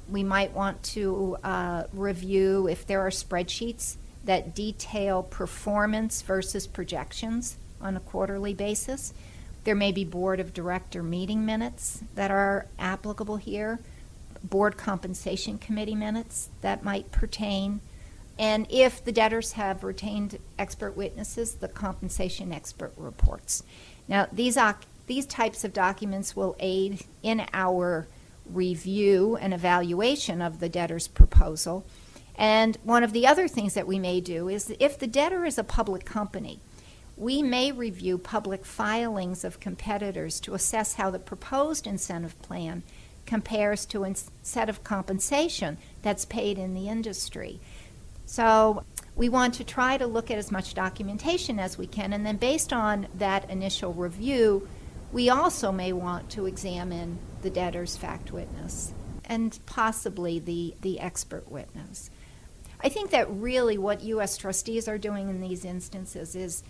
We 0.09 0.23
might 0.23 0.53
want 0.53 0.83
to 0.85 1.39
uh, 1.43 1.85
review 1.95 2.69
if 2.69 2.87
there 2.87 3.01
are 3.01 3.11
spreadsheets 3.11 3.97
that 4.25 4.55
detail 4.55 5.23
performance 5.23 6.21
versus 6.21 6.67
projections 6.67 7.57
on 7.81 7.97
a 7.97 8.01
quarterly 8.01 8.53
basis. 8.53 9.15
There 9.65 9.75
may 9.75 9.91
be 9.91 10.05
board 10.05 10.39
of 10.39 10.53
director 10.53 11.03
meeting 11.03 11.47
minutes 11.47 12.03
that 12.15 12.31
are 12.31 12.67
applicable 12.79 13.39
here, 13.39 13.81
board 14.45 14.77
compensation 14.77 15.57
committee 15.57 15.95
minutes 15.95 16.51
that 16.61 16.85
might 16.85 17.11
pertain. 17.11 17.81
And 18.39 18.67
if 18.69 19.03
the 19.03 19.13
debtors 19.13 19.53
have 19.53 19.83
retained 19.83 20.39
expert 20.59 20.95
witnesses, 20.95 21.55
the 21.55 21.69
compensation 21.69 22.53
expert 22.53 22.93
reports. 22.99 23.63
Now, 24.09 24.27
these 24.33 24.57
these 25.13 25.27
types 25.27 25.63
of 25.63 25.75
documents 25.75 26.35
will 26.35 26.57
aid 26.59 27.05
in 27.23 27.45
our 27.53 28.09
review 28.47 29.37
and 29.37 29.53
evaluation 29.53 30.41
of 30.41 30.59
the 30.59 30.71
debtor's 30.71 31.07
proposal. 31.07 31.85
And 32.35 32.79
one 32.83 33.05
of 33.05 33.13
the 33.13 33.27
other 33.27 33.47
things 33.47 33.75
that 33.75 33.87
we 33.87 33.99
may 33.99 34.23
do 34.23 34.49
is 34.49 34.75
if 34.81 34.99
the 34.99 35.07
debtor 35.07 35.45
is 35.45 35.59
a 35.59 35.65
public 35.65 36.07
company, 36.07 36.61
we 37.15 37.43
may 37.43 37.73
review 37.73 38.17
public 38.17 38.65
filings 38.65 39.45
of 39.45 39.61
competitors 39.61 40.41
to 40.41 40.55
assess 40.55 40.95
how 40.95 41.11
the 41.11 41.19
proposed 41.19 41.87
incentive 41.87 42.41
plan 42.41 42.83
compares 43.27 43.85
to 43.85 44.05
incentive 44.05 44.83
compensation 44.83 45.77
that's 46.01 46.25
paid 46.25 46.57
in 46.57 46.73
the 46.73 46.89
industry. 46.89 47.61
So 48.25 48.85
we 49.15 49.29
want 49.29 49.53
to 49.55 49.65
try 49.65 49.99
to 49.99 50.07
look 50.07 50.31
at 50.31 50.39
as 50.39 50.51
much 50.51 50.73
documentation 50.73 51.59
as 51.59 51.77
we 51.77 51.87
can, 51.87 52.15
and 52.15 52.25
then 52.25 52.39
based 52.39 52.73
on 52.73 53.09
that 53.19 53.51
initial 53.51 53.93
review, 53.93 54.67
we 55.13 55.29
also 55.29 55.71
may 55.71 55.93
want 55.93 56.31
to 56.31 56.47
examine 56.47 57.19
the 57.43 57.51
debtor's 57.51 57.97
fact 57.97 58.33
witness 58.33 58.93
and 59.25 59.59
possibly 59.67 60.39
the, 60.39 60.75
the 60.81 61.01
expert 61.01 61.51
witness. 61.51 62.11
I 62.81 62.89
think 62.89 63.11
that 63.11 63.31
really 63.31 63.79
what 63.79 64.03
U.S. 64.03 64.37
trustees 64.37 64.89
are 64.89 64.99
doing 64.99 65.29
in 65.29 65.41
these 65.41 65.65
instances 65.65 66.35
is, 66.35 66.65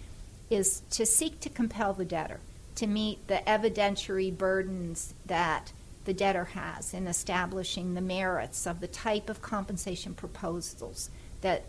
is 0.50 0.82
to 0.90 1.06
seek 1.06 1.40
to 1.40 1.48
compel 1.48 1.94
the 1.94 2.04
debtor 2.04 2.40
to 2.74 2.86
meet 2.86 3.26
the 3.28 3.42
evidentiary 3.46 4.36
burdens 4.36 5.14
that 5.26 5.72
the 6.04 6.12
debtor 6.12 6.44
has 6.44 6.92
in 6.94 7.06
establishing 7.06 7.94
the 7.94 8.00
merits 8.00 8.66
of 8.66 8.80
the 8.80 8.86
type 8.86 9.30
of 9.30 9.40
compensation 9.40 10.14
proposals 10.14 11.10
that 11.42 11.64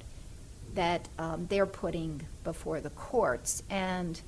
that 0.74 1.08
um, 1.20 1.46
they're 1.50 1.68
putting 1.68 2.20
before 2.44 2.82
the 2.82 2.90
courts. 2.90 3.62
And 3.70 4.20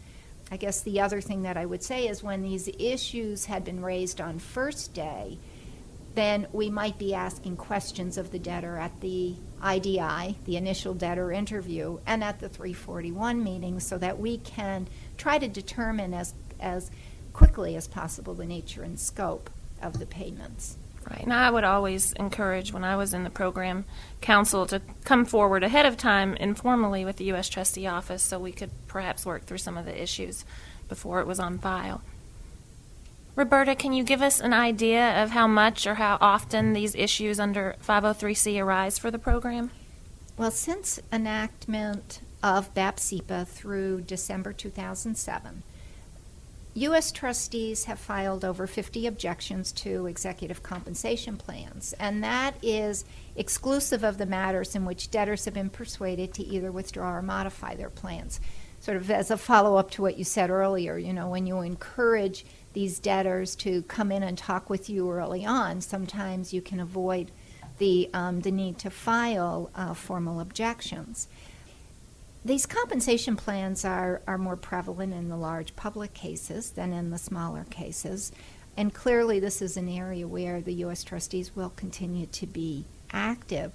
I 0.51 0.57
guess 0.57 0.81
the 0.81 1.01
other 1.01 1.21
thing 1.21 1.41
that 1.41 1.57
I 1.57 1.65
would 1.65 1.83
say 1.83 2.07
is 2.07 2.23
when 2.23 2.41
these 2.41 2.69
issues 2.79 3.45
had 3.45 3.63
been 3.63 3.81
raised 3.81 4.21
on 4.21 4.39
first 4.39 4.93
day, 4.93 5.39
then 6.13 6.47
we 6.53 6.69
might 6.69 6.97
be 6.97 7.13
asking 7.13 7.57
questions 7.57 8.17
of 8.17 8.31
the 8.31 8.39
debtor 8.39 8.77
at 8.77 9.01
the 9.01 9.35
IDI, 9.63 10.37
the 10.45 10.55
initial 10.55 10.93
debtor 10.93 11.31
interview, 11.31 11.99
and 12.05 12.23
at 12.23 12.39
the 12.39 12.47
341 12.47 13.43
meeting 13.43 13.79
so 13.79 13.97
that 13.97 14.19
we 14.19 14.37
can 14.37 14.87
try 15.17 15.37
to 15.37 15.47
determine 15.47 16.13
as, 16.13 16.33
as 16.59 16.89
quickly 17.33 17.75
as 17.75 17.87
possible 17.87 18.33
the 18.33 18.45
nature 18.45 18.83
and 18.83 18.99
scope 18.99 19.49
of 19.81 19.99
the 19.99 20.05
payments. 20.05 20.77
Right. 21.09 21.21
And 21.21 21.33
I 21.33 21.51
would 21.51 21.63
always 21.63 22.13
encourage, 22.13 22.73
when 22.73 22.83
I 22.83 22.95
was 22.95 23.13
in 23.13 23.23
the 23.23 23.29
program, 23.29 23.85
counsel, 24.21 24.65
to 24.65 24.81
come 25.03 25.23
forward 25.23 25.63
ahead 25.63 25.85
of 25.85 25.97
time 25.97 26.35
informally 26.35 27.05
with 27.05 27.17
the 27.17 27.25
U.S. 27.25 27.47
Trustee 27.47 27.85
Office 27.85 28.23
so 28.23 28.39
we 28.39 28.51
could 28.51 28.71
perhaps 28.87 29.25
work 29.25 29.45
through 29.45 29.59
some 29.59 29.77
of 29.77 29.85
the 29.85 30.01
issues 30.01 30.45
before 30.89 31.19
it 31.19 31.27
was 31.27 31.39
on 31.39 31.59
file. 31.59 32.01
Roberta, 33.35 33.75
can 33.75 33.91
you 33.93 34.03
give 34.03 34.21
us 34.21 34.39
an 34.39 34.53
idea 34.53 35.21
of 35.21 35.31
how 35.31 35.45
much 35.45 35.85
or 35.85 35.95
how 35.95 36.17
often 36.21 36.73
these 36.73 36.95
issues 36.95 37.39
under 37.39 37.75
503C 37.85 38.59
arise 38.61 38.97
for 38.97 39.11
the 39.11 39.19
program? 39.19 39.71
Well, 40.37 40.51
since 40.51 40.99
enactment 41.11 42.21
of 42.41 42.73
BAPCPA 42.73 43.47
through 43.47 44.01
December 44.01 44.53
2007, 44.53 45.63
U.S. 46.75 47.13
trustees 47.13 47.85
have 47.85 47.99
filed 47.99 48.43
over 48.43 48.67
50 48.67 49.07
objections 49.07 49.71
to 49.71 50.07
executive 50.07 50.61
compensation 50.61 51.37
plans, 51.37 51.93
and 52.01 52.21
that 52.21 52.55
is 52.61 53.05
exclusive 53.37 54.03
of 54.03 54.17
the 54.17 54.25
matters 54.25 54.75
in 54.75 54.83
which 54.83 55.09
debtors 55.09 55.45
have 55.45 55.53
been 55.53 55.69
persuaded 55.69 56.33
to 56.33 56.43
either 56.43 56.73
withdraw 56.73 57.13
or 57.13 57.21
modify 57.21 57.75
their 57.75 57.89
plans. 57.89 58.41
Sort 58.81 58.97
of 58.97 59.09
as 59.09 59.31
a 59.31 59.37
follow 59.37 59.77
up 59.77 59.89
to 59.91 60.01
what 60.01 60.17
you 60.17 60.25
said 60.25 60.49
earlier, 60.49 60.97
you 60.97 61.13
know, 61.13 61.29
when 61.29 61.47
you 61.47 61.61
encourage 61.61 62.45
these 62.73 62.99
debtors 62.99 63.55
to 63.55 63.83
come 63.83 64.11
in 64.11 64.21
and 64.21 64.37
talk 64.37 64.69
with 64.69 64.89
you 64.89 65.09
early 65.09 65.45
on, 65.45 65.79
sometimes 65.79 66.53
you 66.53 66.61
can 66.61 66.81
avoid 66.81 67.31
the, 67.77 68.09
um, 68.13 68.41
the 68.41 68.51
need 68.51 68.77
to 68.79 68.89
file 68.89 69.71
uh, 69.75 69.93
formal 69.93 70.41
objections. 70.41 71.29
These 72.45 72.67
compensation 72.67 73.35
plans 73.35 73.83
are, 73.83 74.21
are 74.27 74.37
more 74.37 74.55
prevalent 74.55 75.13
in 75.13 75.29
the 75.29 75.35
large 75.35 75.75
public 75.75 76.13
cases 76.13 76.69
than 76.69 76.93
in 76.93 77.09
the 77.09 77.17
smaller 77.17 77.65
cases. 77.71 78.31
And 78.77 78.93
clearly, 78.93 79.39
this 79.39 79.63
is 79.63 79.77
an 79.77 79.89
area 79.89 80.27
where 80.27 80.61
the 80.61 80.73
U.S. 80.75 81.03
trustees 81.03 81.55
will 81.55 81.71
continue 81.71 82.27
to 82.27 82.45
be 82.45 82.85
active. 83.11 83.71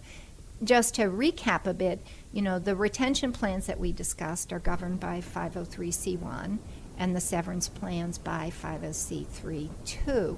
Just 0.62 0.94
to 0.94 1.06
recap 1.06 1.66
a 1.66 1.74
bit, 1.74 2.00
you 2.32 2.42
know, 2.42 2.60
the 2.60 2.76
retention 2.76 3.32
plans 3.32 3.66
that 3.66 3.80
we 3.80 3.90
discussed 3.90 4.52
are 4.52 4.60
governed 4.60 5.00
by 5.00 5.20
503c1 5.20 6.58
and 6.96 7.16
the 7.16 7.20
severance 7.20 7.68
plans 7.68 8.18
by 8.18 8.52
50c32. 8.62 10.36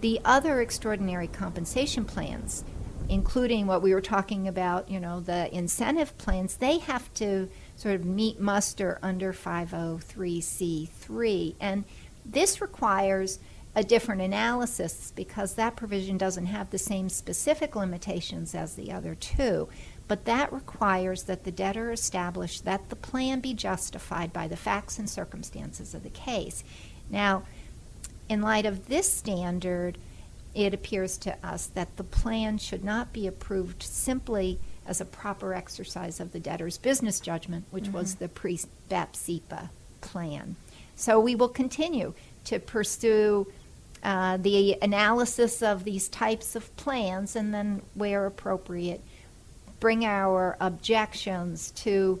The 0.00 0.20
other 0.24 0.62
extraordinary 0.62 1.26
compensation 1.26 2.06
plans, 2.06 2.64
including 3.10 3.66
what 3.66 3.82
we 3.82 3.92
were 3.92 4.00
talking 4.00 4.48
about, 4.48 4.88
you 4.88 5.00
know, 5.00 5.20
the 5.20 5.54
incentive 5.54 6.16
plans, 6.16 6.56
they 6.56 6.78
have 6.78 7.12
to 7.14 7.50
sort 7.76 7.94
of 7.94 8.04
meet 8.04 8.40
muster 8.40 8.98
under 9.02 9.32
503c3. 9.32 11.54
And 11.60 11.84
this 12.24 12.60
requires 12.60 13.38
a 13.74 13.82
different 13.84 14.22
analysis 14.22 15.12
because 15.14 15.54
that 15.54 15.76
provision 15.76 16.16
doesn't 16.16 16.46
have 16.46 16.70
the 16.70 16.78
same 16.78 17.10
specific 17.10 17.76
limitations 17.76 18.54
as 18.54 18.74
the 18.74 18.90
other 18.90 19.14
two. 19.14 19.68
But 20.08 20.24
that 20.24 20.52
requires 20.52 21.24
that 21.24 21.44
the 21.44 21.52
debtor 21.52 21.92
establish 21.92 22.60
that 22.60 22.88
the 22.88 22.96
plan 22.96 23.40
be 23.40 23.52
justified 23.52 24.32
by 24.32 24.48
the 24.48 24.56
facts 24.56 24.98
and 24.98 25.10
circumstances 25.10 25.94
of 25.94 26.02
the 26.02 26.10
case. 26.10 26.64
Now, 27.10 27.42
in 28.28 28.40
light 28.40 28.66
of 28.66 28.88
this 28.88 29.12
standard, 29.12 29.98
it 30.54 30.72
appears 30.72 31.18
to 31.18 31.36
us 31.46 31.66
that 31.66 31.98
the 31.98 32.04
plan 32.04 32.56
should 32.56 32.82
not 32.82 33.12
be 33.12 33.26
approved 33.26 33.82
simply 33.82 34.58
as 34.86 35.00
a 35.00 35.04
proper 35.04 35.54
exercise 35.54 36.20
of 36.20 36.32
the 36.32 36.40
debtor's 36.40 36.78
business 36.78 37.20
judgment, 37.20 37.64
which 37.70 37.84
mm-hmm. 37.84 37.98
was 37.98 38.16
the 38.16 38.28
pre 38.28 38.58
BAPCPA 38.90 39.68
plan. 40.00 40.56
So 40.96 41.20
we 41.20 41.34
will 41.34 41.48
continue 41.48 42.14
to 42.44 42.58
pursue 42.58 43.46
uh, 44.02 44.36
the 44.36 44.76
analysis 44.80 45.62
of 45.62 45.84
these 45.84 46.08
types 46.08 46.54
of 46.54 46.74
plans 46.76 47.36
and 47.36 47.52
then, 47.52 47.82
where 47.94 48.26
appropriate, 48.26 49.00
bring 49.80 50.04
our 50.04 50.56
objections 50.60 51.70
to 51.72 52.20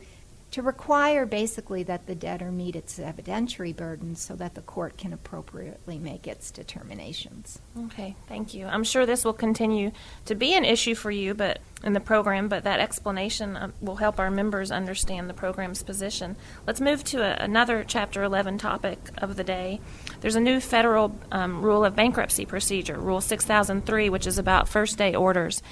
to 0.52 0.62
require 0.62 1.26
basically 1.26 1.82
that 1.82 2.06
the 2.06 2.14
debtor 2.14 2.50
meet 2.50 2.76
its 2.76 2.98
evidentiary 2.98 3.74
burden 3.74 4.14
so 4.14 4.34
that 4.36 4.54
the 4.54 4.60
court 4.60 4.96
can 4.96 5.12
appropriately 5.12 5.98
make 5.98 6.26
its 6.26 6.50
determinations. 6.50 7.60
Okay, 7.86 8.16
thank 8.28 8.54
you. 8.54 8.66
I'm 8.66 8.84
sure 8.84 9.04
this 9.04 9.24
will 9.24 9.32
continue 9.32 9.92
to 10.24 10.34
be 10.34 10.54
an 10.54 10.64
issue 10.64 10.94
for 10.94 11.10
you 11.10 11.34
but 11.34 11.60
in 11.84 11.92
the 11.92 12.00
program, 12.00 12.48
but 12.48 12.64
that 12.64 12.80
explanation 12.80 13.56
um, 13.56 13.72
will 13.80 13.96
help 13.96 14.18
our 14.18 14.30
members 14.30 14.70
understand 14.70 15.28
the 15.28 15.34
program's 15.34 15.82
position. 15.82 16.36
Let's 16.66 16.80
move 16.80 17.04
to 17.04 17.22
a, 17.22 17.44
another 17.44 17.84
Chapter 17.86 18.22
11 18.22 18.58
topic 18.58 18.98
of 19.18 19.36
the 19.36 19.44
day. 19.44 19.80
There's 20.20 20.36
a 20.36 20.40
new 20.40 20.60
federal 20.60 21.16
um, 21.30 21.60
rule 21.62 21.84
of 21.84 21.94
bankruptcy 21.94 22.46
procedure, 22.46 22.98
Rule 22.98 23.20
6003, 23.20 24.08
which 24.08 24.26
is 24.26 24.38
about 24.38 24.68
first 24.68 24.96
day 24.96 25.14
orders 25.14 25.62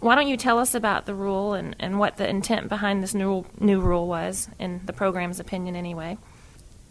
why 0.00 0.14
don't 0.14 0.28
you 0.28 0.36
tell 0.36 0.58
us 0.58 0.74
about 0.74 1.06
the 1.06 1.14
rule 1.14 1.54
and, 1.54 1.76
and 1.78 1.98
what 1.98 2.16
the 2.16 2.28
intent 2.28 2.68
behind 2.68 3.02
this 3.02 3.14
new, 3.14 3.44
new 3.58 3.80
rule 3.80 4.06
was, 4.06 4.48
in 4.58 4.80
the 4.84 4.92
program's 4.92 5.40
opinion, 5.40 5.76
anyway? 5.76 6.18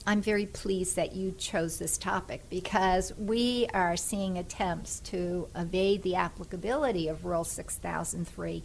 I'm 0.05 0.21
very 0.21 0.47
pleased 0.47 0.95
that 0.95 1.13
you 1.13 1.31
chose 1.31 1.77
this 1.77 1.97
topic 1.97 2.49
because 2.49 3.13
we 3.17 3.67
are 3.73 3.95
seeing 3.95 4.37
attempts 4.37 4.99
to 5.01 5.47
evade 5.55 6.01
the 6.01 6.15
applicability 6.15 7.07
of 7.07 7.23
Rule 7.23 7.43
6003 7.43 8.63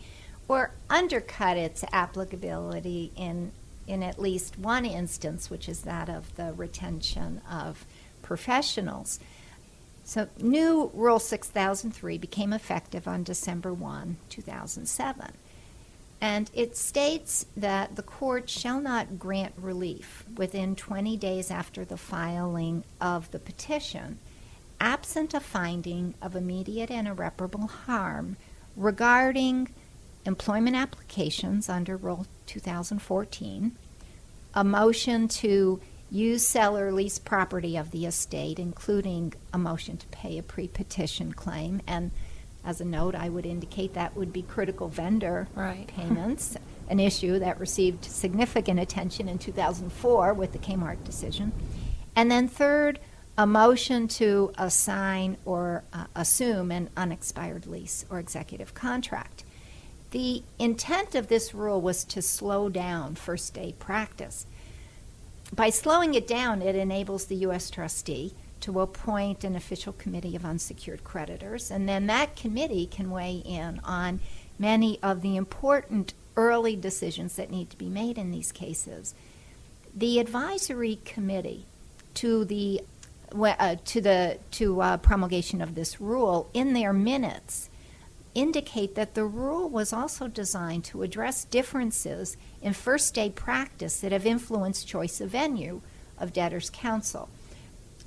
or 0.48 0.72
undercut 0.88 1.56
its 1.58 1.84
applicability 1.92 3.12
in, 3.16 3.52
in 3.86 4.02
at 4.02 4.18
least 4.18 4.58
one 4.58 4.86
instance, 4.86 5.50
which 5.50 5.68
is 5.68 5.82
that 5.82 6.08
of 6.08 6.34
the 6.36 6.54
retention 6.54 7.42
of 7.50 7.84
professionals. 8.22 9.20
So, 10.06 10.28
new 10.38 10.92
Rule 10.94 11.18
6003 11.18 12.16
became 12.16 12.52
effective 12.52 13.08
on 13.08 13.24
December 13.24 13.74
1, 13.74 14.16
2007. 14.28 15.32
And 16.20 16.48
it 16.54 16.76
states 16.76 17.44
that 17.56 17.96
the 17.96 18.04
court 18.04 18.48
shall 18.48 18.80
not 18.80 19.18
grant 19.18 19.54
relief 19.58 20.24
within 20.36 20.76
20 20.76 21.16
days 21.16 21.50
after 21.50 21.84
the 21.84 21.96
filing 21.96 22.84
of 23.00 23.28
the 23.32 23.40
petition, 23.40 24.20
absent 24.80 25.34
a 25.34 25.40
finding 25.40 26.14
of 26.22 26.36
immediate 26.36 26.92
and 26.92 27.08
irreparable 27.08 27.66
harm 27.66 28.36
regarding 28.76 29.70
employment 30.24 30.76
applications 30.76 31.68
under 31.68 31.96
Rule 31.96 32.28
2014, 32.46 33.72
a 34.54 34.62
motion 34.62 35.26
to 35.26 35.80
use, 36.10 36.46
sell, 36.46 36.76
or 36.76 36.92
lease 36.92 37.18
property 37.18 37.76
of 37.76 37.90
the 37.90 38.06
estate, 38.06 38.58
including 38.58 39.34
a 39.52 39.58
motion 39.58 39.96
to 39.96 40.06
pay 40.08 40.38
a 40.38 40.42
pre 40.42 40.68
petition 40.68 41.32
claim. 41.32 41.80
And 41.86 42.10
as 42.64 42.80
a 42.80 42.84
note, 42.84 43.14
I 43.14 43.28
would 43.28 43.46
indicate 43.46 43.94
that 43.94 44.16
would 44.16 44.32
be 44.32 44.42
critical 44.42 44.88
vendor 44.88 45.48
right. 45.54 45.86
payments, 45.96 46.56
an 46.88 47.00
issue 47.00 47.38
that 47.38 47.60
received 47.60 48.04
significant 48.04 48.80
attention 48.80 49.28
in 49.28 49.38
2004 49.38 50.34
with 50.34 50.52
the 50.52 50.58
Kmart 50.58 51.02
decision. 51.04 51.52
And 52.14 52.30
then, 52.30 52.48
third, 52.48 52.98
a 53.38 53.46
motion 53.46 54.08
to 54.08 54.52
assign 54.56 55.36
or 55.44 55.84
uh, 55.92 56.06
assume 56.14 56.70
an 56.70 56.88
unexpired 56.96 57.66
lease 57.66 58.04
or 58.08 58.18
executory 58.18 58.70
contract. 58.72 59.44
The 60.12 60.42
intent 60.58 61.14
of 61.14 61.28
this 61.28 61.52
rule 61.52 61.80
was 61.80 62.04
to 62.04 62.22
slow 62.22 62.68
down 62.68 63.16
first 63.16 63.52
day 63.52 63.74
practice 63.78 64.46
by 65.54 65.70
slowing 65.70 66.14
it 66.14 66.26
down, 66.26 66.62
it 66.62 66.74
enables 66.74 67.26
the 67.26 67.36
U.S. 67.36 67.70
trustee 67.70 68.34
to 68.60 68.80
appoint 68.80 69.44
an 69.44 69.54
official 69.54 69.92
committee 69.92 70.34
of 70.34 70.44
unsecured 70.44 71.04
creditors, 71.04 71.70
and 71.70 71.88
then 71.88 72.06
that 72.06 72.36
committee 72.36 72.86
can 72.86 73.10
weigh 73.10 73.42
in 73.44 73.80
on 73.84 74.20
many 74.58 74.98
of 75.02 75.22
the 75.22 75.36
important 75.36 76.14
early 76.36 76.76
decisions 76.76 77.36
that 77.36 77.50
need 77.50 77.70
to 77.70 77.76
be 77.76 77.88
made 77.88 78.18
in 78.18 78.30
these 78.30 78.52
cases. 78.52 79.14
The 79.94 80.18
advisory 80.18 80.98
committee 81.04 81.64
to 82.14 82.44
the 82.44 82.82
uh, 83.32 83.76
to 83.84 84.00
the 84.00 84.38
to 84.52 84.80
uh, 84.80 84.96
promulgation 84.98 85.60
of 85.60 85.74
this 85.74 86.00
rule 86.00 86.48
in 86.54 86.72
their 86.72 86.92
minutes 86.92 87.68
indicate 88.36 88.94
that 88.94 89.14
the 89.14 89.24
rule 89.24 89.68
was 89.68 89.92
also 89.92 90.28
designed 90.28 90.84
to 90.84 91.02
address 91.02 91.44
differences 91.44 92.36
in 92.60 92.74
first 92.74 93.14
day 93.14 93.30
practice 93.30 94.00
that 94.00 94.12
have 94.12 94.26
influenced 94.26 94.86
choice 94.86 95.20
of 95.20 95.30
venue 95.30 95.80
of 96.18 96.34
debtors' 96.34 96.70
counsel. 96.70 97.28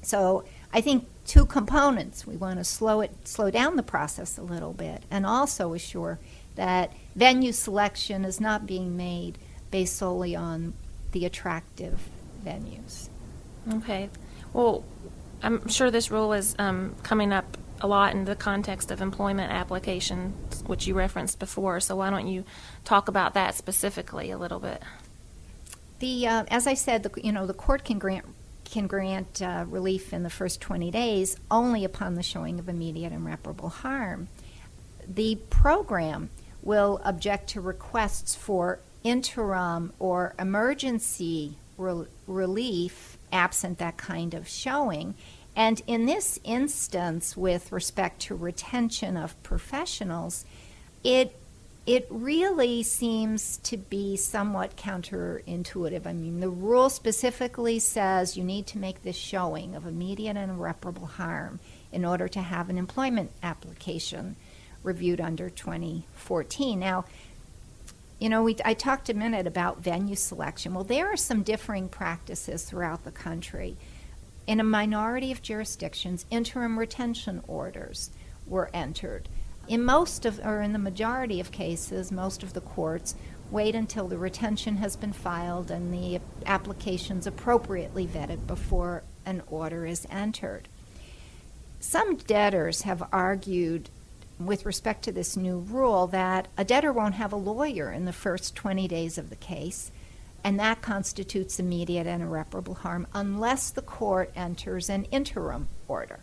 So 0.04 0.46
I 0.72 0.82
think 0.82 1.08
two 1.26 1.46
components. 1.46 2.28
We 2.28 2.38
want 2.38 2.60
to 2.60 2.64
slow 2.64 3.02
it 3.02 3.28
slow 3.28 3.50
down 3.50 3.76
the 3.76 3.84
process 3.84 4.38
a 4.38 4.44
little 4.44 4.74
bit 4.74 5.04
and 5.10 5.26
also 5.26 5.74
assure 5.74 6.20
that 6.56 6.94
venue 7.16 7.52
selection 7.52 8.24
is 8.24 8.40
not 8.40 8.68
being 8.68 8.96
made 8.96 9.38
based 9.72 9.96
solely 9.96 10.36
on 10.36 10.74
the 11.12 11.26
attractive 11.26 12.08
venues. 12.46 13.10
Okay. 13.74 14.10
Well, 14.54 14.84
I'm 15.42 15.68
sure 15.68 15.90
this 15.90 16.12
rule 16.12 16.34
is 16.34 16.56
um, 16.60 16.96
coming 17.02 17.34
up 17.34 17.58
a 17.82 17.88
lot 17.88 18.14
in 18.14 18.26
the 18.26 18.36
context 18.36 18.92
of 18.92 19.02
employment 19.02 19.52
applications, 19.52 20.64
which 20.64 20.88
you 20.88 20.94
referenced 20.94 21.40
before. 21.40 21.80
So 21.80 21.96
why 21.96 22.10
don't 22.10 22.28
you 22.28 22.44
talk 22.84 23.08
about 23.08 23.34
that 23.34 23.56
specifically 23.56 24.32
a 24.32 24.38
little 24.38 24.60
bit? 24.60 24.82
The 26.00 26.28
uh, 26.28 26.46
as 26.50 26.68
I 26.68 26.74
said, 26.74 27.04
the, 27.04 27.12
you 27.22 27.32
know, 27.32 27.46
the 27.46 27.54
court 27.54 27.84
can 27.84 28.00
grant 28.00 28.26
can 28.66 28.88
grant 28.88 29.42
uh, 29.42 29.66
relief 29.68 30.14
in 30.14 30.24
the 30.24 30.30
first 30.30 30.62
20 30.62 30.92
days 30.92 31.38
only 31.50 31.84
upon 31.84 32.16
the 32.16 32.24
showing 32.24 32.60
of 32.60 32.70
immediate 32.70 33.12
and 33.12 33.26
irreparable 33.26 33.70
harm. 33.70 34.28
The 35.08 35.40
program 35.50 36.30
will 36.62 37.02
object 37.04 37.50
to 37.52 37.62
requests 37.62 38.36
for 38.36 38.80
interim 39.04 39.92
or 39.98 40.36
emergency 40.38 41.56
re- 41.78 42.06
relief 42.28 43.18
absent 43.32 43.80
that 43.80 43.98
kind 43.98 44.34
of 44.34 44.48
showing 44.48 45.16
and 45.56 45.82
in 45.88 46.06
this 46.06 46.40
instance, 46.44 47.36
with 47.36 47.72
respect 47.72 48.22
to 48.24 48.36
retention 48.36 49.18
of 49.18 49.42
professionals, 49.44 50.46
it 51.04 51.36
it 51.86 52.06
really 52.12 52.84
seems 52.84 53.58
to 53.58 53.76
be 53.76 54.16
somewhat 54.16 54.76
counterintuitive. 54.76 56.06
I 56.06 56.14
mean, 56.14 56.40
the 56.40 56.50
rule 56.50 56.88
specifically 56.88 57.80
says 57.80 58.38
you 58.38 58.44
need 58.44 58.68
to 58.68 58.78
make 58.78 59.02
this 59.02 59.16
showing 59.16 59.76
of 59.76 59.88
immediate 59.88 60.38
and 60.38 60.52
irreparable 60.52 61.08
harm 61.08 61.60
in 61.92 62.06
order 62.06 62.28
to 62.28 62.42
have 62.42 62.70
an 62.70 62.78
employment 62.78 63.32
application 63.42 64.36
reviewed 64.84 65.20
under 65.20 65.50
2014. 65.50 66.80
Now, 66.80 67.06
you 68.20 68.30
know, 68.30 68.44
we, 68.44 68.58
I 68.64 68.76
talked 68.76 69.10
a 69.10 69.14
minute 69.14 69.48
about 69.48 69.80
venue 69.82 70.16
selection. 70.16 70.74
Well, 70.74 70.84
there 70.84 71.08
are 71.08 71.18
some 71.18 71.42
differing 71.42 71.90
practices 71.90 72.66
throughout 72.66 73.04
the 73.04 73.12
country. 73.12 73.78
In 74.50 74.60
a 74.60 74.64
minority 74.64 75.32
of 75.32 75.44
jurisdictions, 75.44 76.26
interim 76.32 76.80
retention 76.80 77.44
orders 77.48 78.10
were 78.48 78.72
entered. 78.74 79.30
In 79.68 79.84
most 79.84 80.26
of, 80.26 80.44
or 80.44 80.62
in 80.62 80.74
the 80.74 80.80
majority 80.80 81.40
of 81.40 81.52
cases, 81.52 82.12
most 82.12 82.42
of 82.42 82.54
the 82.54 82.62
courts 82.62 83.14
wait 83.52 83.76
until 83.76 84.08
the 84.08 84.18
retention 84.18 84.78
has 84.78 84.96
been 84.96 85.14
filed 85.14 85.70
and 85.70 85.94
the 85.94 86.20
applications 86.48 87.28
appropriately 87.28 88.08
vetted 88.08 88.48
before 88.48 89.04
an 89.24 89.44
order 89.52 89.86
is 89.86 90.08
entered. 90.10 90.68
Some 91.80 92.16
debtors 92.16 92.82
have 92.82 93.08
argued 93.14 93.92
with 94.40 94.66
respect 94.66 95.04
to 95.04 95.12
this 95.12 95.38
new 95.38 95.60
rule 95.60 96.08
that 96.08 96.48
a 96.58 96.66
debtor 96.66 96.92
won't 96.92 97.14
have 97.14 97.34
a 97.34 97.36
lawyer 97.36 97.92
in 97.92 98.06
the 98.06 98.12
first 98.12 98.56
20 98.56 98.88
days 98.88 99.20
of 99.20 99.30
the 99.30 99.36
case, 99.36 99.92
and 100.44 100.60
that 100.60 100.82
constitutes 100.82 101.60
immediate 101.60 102.08
and 102.08 102.24
irreparable 102.24 102.76
harm 102.76 103.08
unless 103.14 103.70
the 103.70 103.82
court 103.82 104.32
enters 104.36 104.90
an 104.90 105.06
interim 105.06 105.68
order. 105.88 106.20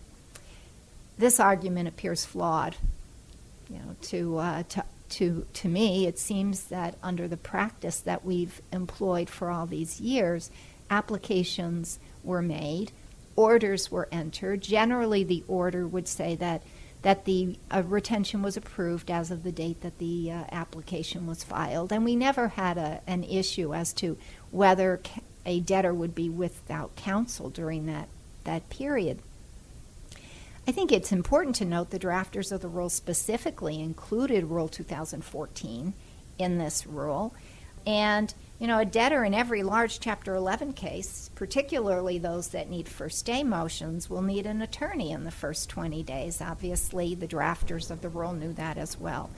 This 1.19 1.41
argument 1.41 1.89
appears 1.89 2.25
flawed. 2.25 2.77
You 3.69 3.79
know, 3.79 3.97
to, 4.03 4.39
uh, 4.39 4.63
to, 4.65 4.85
to, 5.11 5.47
to 5.55 5.69
me, 5.69 6.07
it 6.07 6.19
seems 6.19 6.65
that 6.65 6.95
under 7.03 7.27
the 7.27 7.37
practice 7.37 8.01
that 8.01 8.25
we've 8.25 8.61
employed 8.73 9.29
for 9.29 9.51
all 9.51 9.67
these 9.67 10.01
years, 10.01 10.51
applications 10.91 11.99
were 12.23 12.43
made, 12.43 12.93
orders 13.35 13.91
were 13.91 14.09
entered. 14.13 14.61
Generally, 14.61 15.25
the 15.25 15.45
order 15.49 15.87
would 15.87 16.07
say 16.07 16.37
that 16.37 16.63
that 17.07 17.25
the 17.25 17.57
uh, 17.71 17.85
retention 17.87 18.43
was 18.43 18.57
approved 18.57 19.13
as 19.13 19.31
of 19.31 19.45
the 19.45 19.53
date 19.53 19.81
that 19.83 19.97
the 19.99 20.29
uh, 20.29 20.43
application 20.51 21.25
was 21.25 21.45
filed, 21.45 21.93
and 21.93 22.05
we 22.05 22.17
never 22.17 22.49
had 22.49 22.77
a, 22.77 23.01
an 23.07 23.23
issue 23.23 23.73
as 23.73 23.93
to 23.93 24.19
whether 24.51 25.01
a 25.45 25.61
debtor 25.61 25.95
would 25.95 26.17
be 26.17 26.29
without 26.29 26.97
counsel 26.97 27.49
during 27.49 27.87
that, 27.87 28.09
that 28.43 28.69
period. 28.71 29.21
I 30.67 30.73
think 30.73 30.91
it's 30.91 31.13
important 31.13 31.55
to 31.57 31.65
note 31.65 31.91
the 31.91 31.99
drafters 32.01 32.51
of 32.51 32.61
the 32.61 32.67
rule 32.67 32.91
specifically 32.91 33.81
included 33.81 34.47
Rule 34.47 34.67
2014 34.67 35.95
in 36.41 36.59
this 36.59 36.89
rule, 36.89 37.33
and 37.87 38.35
you 38.59 38.67
know, 38.67 38.79
a 38.79 38.87
debtor 38.87 39.23
in 39.25 39.35
every 39.35 39.63
large 39.63 40.01
Chapter 40.01 40.35
11 40.35 40.73
case, 40.73 41.31
particularly 41.35 42.19
those 42.19 42.49
that 42.49 42.71
need 42.71 42.89
first 42.89 43.27
day 43.27 43.43
motions, 43.43 44.09
will 44.09 44.23
need 44.23 44.47
an 44.47 44.63
attorney 44.63 45.11
in 45.11 45.25
the 45.25 45.31
first 45.31 45.69
20 45.69 46.03
days. 46.03 46.41
Obviously, 46.41 47.15
the 47.15 47.29
drafters 47.29 47.91
of 47.91 48.01
the 48.01 48.09
rule 48.09 48.33
knew 48.33 48.55
that 48.55 48.79
as 48.79 48.99
well. 48.99 49.29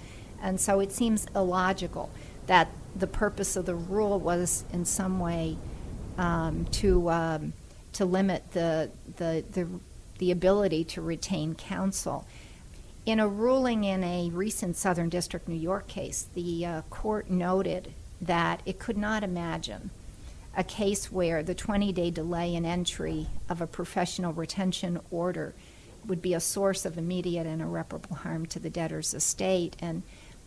And 0.41 0.61
so 0.61 0.79
it 0.79 0.93
seems 0.93 1.27
illogical 1.35 2.11
that 2.47 2.69
the 2.95 3.09
purpose 3.09 3.57
of 3.57 3.67
the 3.67 3.75
rule 3.75 4.21
was 4.21 4.65
in 4.73 4.85
some 4.85 5.19
way 5.19 5.57
um, 6.17 6.67
to, 6.73 7.11
um, 7.11 7.53
to 7.95 8.05
limit 8.05 8.53
the, 8.53 8.91
the, 9.17 9.45
the, 9.51 9.67
the 10.19 10.31
ability 10.31 10.85
to 10.85 11.01
retain 11.01 11.57
counsel. 11.57 12.25
In 13.05 13.19
a 13.19 13.27
ruling 13.27 13.83
in 13.83 14.05
a 14.05 14.31
recent 14.31 14.77
Southern 14.77 15.09
District 15.09 15.49
New 15.49 15.57
York 15.57 15.89
case, 15.89 16.29
the 16.35 16.65
uh, 16.65 16.83
court 16.83 17.31
noted 17.31 17.95
that 18.21 18.63
it 18.67 18.79
could 18.79 18.97
not 18.97 19.23
imagine 19.23 19.91
a 20.57 20.65
case 20.65 21.13
where 21.13 21.43
the 21.43 21.55
20 21.55 21.93
day 21.93 22.11
delay 22.11 22.55
in 22.55 22.65
entry 22.65 23.27
of 23.49 23.61
a 23.61 23.67
professional 23.67 24.33
retention 24.33 24.99
order 25.11 25.55
would 26.07 26.23
be 26.23 26.35
a 26.35 26.41
source 26.41 26.85
of 26.85 26.99
immediate 26.99 27.47
and 27.47 27.63
irreparable 27.63 28.17
harm 28.17 28.47
to 28.47 28.59
the 28.59 28.71
debtor's 28.71 29.15
estate. 29.15 29.77
And 29.81 30.03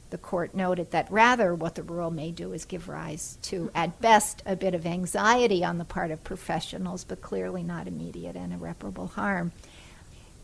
the 0.10 0.18
court 0.18 0.54
noted 0.54 0.92
that 0.92 1.10
rather 1.10 1.56
what 1.56 1.76
the 1.76 1.84
rule 1.84 2.12
may 2.12 2.32
do 2.32 2.52
is 2.52 2.66
give 2.66 2.90
rise 2.90 3.38
to, 3.44 3.72
at 3.74 4.02
best, 4.02 4.44
a 4.46 4.56
bit 4.56 4.74
of 4.74 4.86
anxiety 4.86 5.64
on 5.64 5.78
the 5.78 5.86
part 5.86 6.12
of 6.12 6.24
professionals, 6.24 7.06
but 7.06 7.22
clearly 7.22 7.64
not 7.64 7.88
immediate 7.88 8.36
and 8.36 8.52
irreparable 8.52 9.08
harm. 9.08 9.54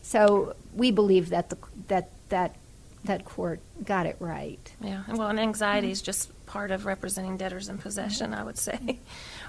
So 0.01 0.55
we 0.73 0.91
believe 0.91 1.29
that 1.29 1.49
the, 1.49 1.57
that 1.89 2.09
that 2.29 2.55
that 3.03 3.25
court 3.25 3.59
got 3.83 4.05
it 4.05 4.15
right. 4.19 4.71
Yeah, 4.81 5.03
well, 5.09 5.27
and 5.27 5.39
anxiety 5.39 5.91
is 5.91 6.01
just 6.01 6.31
part 6.47 6.71
of 6.71 6.85
representing 6.85 7.37
debtors 7.37 7.69
in 7.69 7.77
possession, 7.77 8.33
I 8.33 8.43
would 8.43 8.57
say. 8.57 8.99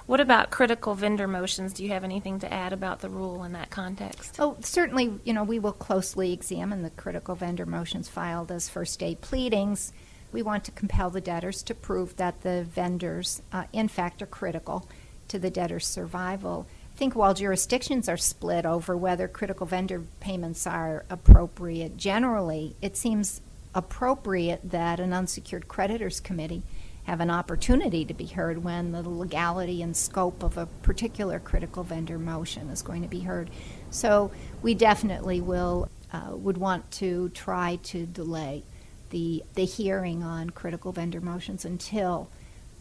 What 0.06 0.20
about 0.20 0.50
critical 0.50 0.94
vendor 0.94 1.28
motions? 1.28 1.72
Do 1.72 1.84
you 1.84 1.90
have 1.90 2.04
anything 2.04 2.38
to 2.40 2.52
add 2.52 2.72
about 2.72 3.00
the 3.00 3.08
rule 3.08 3.44
in 3.44 3.52
that 3.52 3.70
context? 3.70 4.36
Oh, 4.38 4.56
certainly, 4.60 5.18
you 5.24 5.32
know, 5.32 5.44
we 5.44 5.58
will 5.58 5.72
closely 5.72 6.32
examine 6.32 6.82
the 6.82 6.90
critical 6.90 7.34
vendor 7.34 7.66
motions 7.66 8.08
filed 8.08 8.50
as 8.50 8.68
first 8.68 8.98
day 8.98 9.14
pleadings. 9.14 9.92
We 10.32 10.42
want 10.42 10.64
to 10.64 10.72
compel 10.72 11.10
the 11.10 11.20
debtors 11.20 11.62
to 11.64 11.74
prove 11.74 12.16
that 12.16 12.42
the 12.42 12.64
vendors, 12.64 13.42
uh, 13.52 13.64
in 13.72 13.88
fact, 13.88 14.20
are 14.20 14.26
critical 14.26 14.88
to 15.28 15.38
the 15.38 15.50
debtor's 15.50 15.86
survival. 15.86 16.66
I 16.94 16.98
think 16.98 17.14
while 17.14 17.34
jurisdictions 17.34 18.08
are 18.08 18.16
split 18.16 18.66
over 18.66 18.96
whether 18.96 19.28
critical 19.28 19.66
vendor 19.66 20.02
payments 20.20 20.66
are 20.66 21.04
appropriate 21.08 21.96
generally, 21.96 22.76
it 22.82 22.96
seems 22.96 23.40
appropriate 23.74 24.70
that 24.70 24.98
an 24.98 25.12
unsecured 25.12 25.68
creditors 25.68 26.18
committee 26.18 26.62
have 27.08 27.20
an 27.20 27.30
opportunity 27.30 28.04
to 28.04 28.12
be 28.12 28.26
heard 28.26 28.62
when 28.62 28.92
the 28.92 29.00
legality 29.08 29.80
and 29.80 29.96
scope 29.96 30.42
of 30.42 30.58
a 30.58 30.66
particular 30.82 31.40
critical 31.40 31.82
vendor 31.82 32.18
motion 32.18 32.68
is 32.68 32.82
going 32.82 33.00
to 33.00 33.08
be 33.08 33.20
heard. 33.20 33.48
So 33.88 34.30
we 34.60 34.74
definitely 34.74 35.40
will 35.40 35.88
uh, 36.12 36.32
would 36.32 36.58
want 36.58 36.90
to 36.90 37.30
try 37.30 37.78
to 37.84 38.04
delay 38.04 38.62
the 39.08 39.42
the 39.54 39.64
hearing 39.64 40.22
on 40.22 40.50
critical 40.50 40.92
vendor 40.92 41.22
motions 41.22 41.64
until 41.64 42.28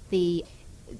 the 0.09 0.43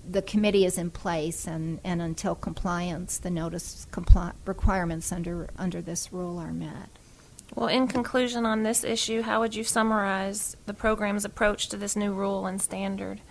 the 0.10 0.22
committee 0.22 0.64
is 0.64 0.78
in 0.78 0.90
place 0.90 1.48
and, 1.48 1.80
and 1.84 2.02
until 2.02 2.36
compliance, 2.36 3.18
the 3.18 3.30
notice 3.30 3.88
compli- 3.92 4.34
requirements 4.46 5.12
under 5.12 5.50
under 5.58 5.82
this 5.82 6.14
rule 6.14 6.40
are 6.40 6.54
met. 6.54 6.97
Well, 7.56 7.68
in 7.68 7.88
conclusion 7.88 8.46
on 8.46 8.64
this 8.64 8.84
issue, 8.84 9.22
how 9.22 9.40
would 9.40 9.56
you 9.56 9.64
summarize 9.64 10.56
the 10.66 10.74
program's 10.74 11.26
approach 11.26 11.70
to 11.70 11.78
this 11.78 11.96
new 11.96 12.14
rule 12.14 12.46
and 12.46 12.62
standard? 12.62 13.22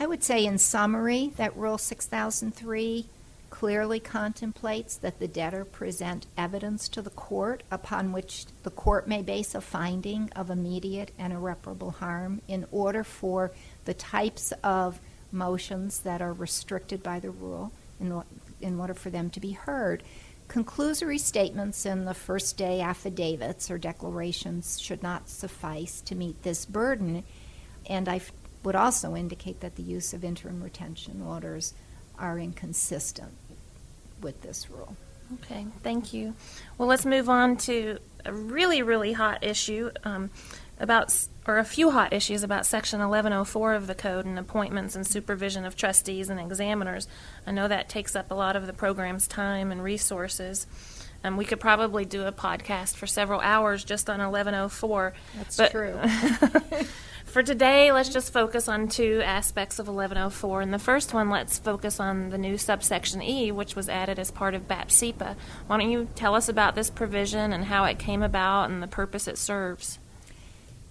I 0.00 0.06
would 0.06 0.24
say, 0.24 0.44
in 0.44 0.58
summary, 0.58 1.32
that 1.36 1.56
Rule 1.56 1.78
6003 1.78 3.06
clearly 3.50 4.00
contemplates 4.00 4.96
that 4.96 5.20
the 5.20 5.28
debtor 5.28 5.64
present 5.64 6.26
evidence 6.36 6.88
to 6.88 7.00
the 7.00 7.10
court 7.10 7.62
upon 7.70 8.10
which 8.10 8.46
the 8.64 8.70
court 8.70 9.06
may 9.06 9.22
base 9.22 9.54
a 9.54 9.60
finding 9.60 10.28
of 10.34 10.50
immediate 10.50 11.12
and 11.16 11.32
irreparable 11.32 11.92
harm 11.92 12.40
in 12.48 12.66
order 12.72 13.04
for 13.04 13.52
the 13.84 13.94
types 13.94 14.52
of 14.64 14.98
motions 15.30 16.00
that 16.00 16.20
are 16.20 16.32
restricted 16.32 17.00
by 17.00 17.20
the 17.20 17.30
rule 17.30 17.70
in, 18.00 18.20
in 18.60 18.80
order 18.80 18.94
for 18.94 19.10
them 19.10 19.30
to 19.30 19.38
be 19.38 19.52
heard. 19.52 20.02
Conclusory 20.54 21.18
statements 21.18 21.84
in 21.84 22.04
the 22.04 22.14
first 22.14 22.56
day 22.56 22.80
affidavits 22.80 23.72
or 23.72 23.76
declarations 23.76 24.80
should 24.80 25.02
not 25.02 25.28
suffice 25.28 26.00
to 26.02 26.14
meet 26.14 26.40
this 26.44 26.64
burden, 26.64 27.24
and 27.90 28.08
I 28.08 28.20
would 28.62 28.76
also 28.76 29.16
indicate 29.16 29.58
that 29.62 29.74
the 29.74 29.82
use 29.82 30.14
of 30.14 30.22
interim 30.22 30.62
retention 30.62 31.20
orders 31.22 31.74
are 32.20 32.38
inconsistent 32.38 33.32
with 34.22 34.42
this 34.42 34.70
rule. 34.70 34.96
Okay, 35.42 35.66
thank 35.82 36.12
you. 36.12 36.34
Well, 36.78 36.86
let's 36.86 37.04
move 37.04 37.28
on 37.28 37.56
to 37.56 37.98
a 38.24 38.32
really, 38.32 38.80
really 38.82 39.12
hot 39.12 39.42
issue 39.42 39.90
um, 40.04 40.30
about, 40.78 41.12
or 41.46 41.58
a 41.58 41.64
few 41.64 41.90
hot 41.90 42.12
issues 42.12 42.42
about 42.42 42.66
Section 42.66 43.00
1104 43.00 43.74
of 43.74 43.86
the 43.86 43.94
Code 43.94 44.24
and 44.24 44.38
appointments 44.38 44.96
and 44.96 45.06
supervision 45.06 45.64
of 45.64 45.76
trustees 45.76 46.30
and 46.30 46.40
examiners. 46.40 47.06
I 47.46 47.52
know 47.52 47.68
that 47.68 47.88
takes 47.88 48.16
up 48.16 48.30
a 48.30 48.34
lot 48.34 48.56
of 48.56 48.66
the 48.66 48.72
program's 48.72 49.28
time 49.28 49.70
and 49.70 49.82
resources. 49.82 50.66
Um, 51.22 51.38
we 51.38 51.46
could 51.46 51.60
probably 51.60 52.04
do 52.04 52.26
a 52.26 52.32
podcast 52.32 52.96
for 52.96 53.06
several 53.06 53.40
hours 53.40 53.82
just 53.82 54.10
on 54.10 54.18
1104. 54.20 55.14
That's 55.36 55.56
but 55.56 55.70
true. 55.70 55.98
for 57.24 57.42
today, 57.42 57.92
let's 57.92 58.10
just 58.10 58.30
focus 58.30 58.68
on 58.68 58.88
two 58.88 59.22
aspects 59.24 59.78
of 59.78 59.86
1104. 59.86 60.60
And 60.60 60.72
the 60.72 60.78
first 60.78 61.14
one, 61.14 61.30
let's 61.30 61.58
focus 61.58 61.98
on 61.98 62.28
the 62.28 62.36
new 62.36 62.58
subsection 62.58 63.22
E, 63.22 63.50
which 63.52 63.74
was 63.74 63.88
added 63.88 64.18
as 64.18 64.30
part 64.30 64.54
of 64.54 64.68
BAPCPA. 64.68 65.36
Why 65.66 65.78
don't 65.78 65.90
you 65.90 66.08
tell 66.14 66.34
us 66.34 66.50
about 66.50 66.74
this 66.74 66.90
provision 66.90 67.54
and 67.54 67.64
how 67.64 67.84
it 67.84 67.98
came 67.98 68.22
about 68.22 68.68
and 68.68 68.82
the 68.82 68.86
purpose 68.86 69.26
it 69.26 69.38
serves? 69.38 69.98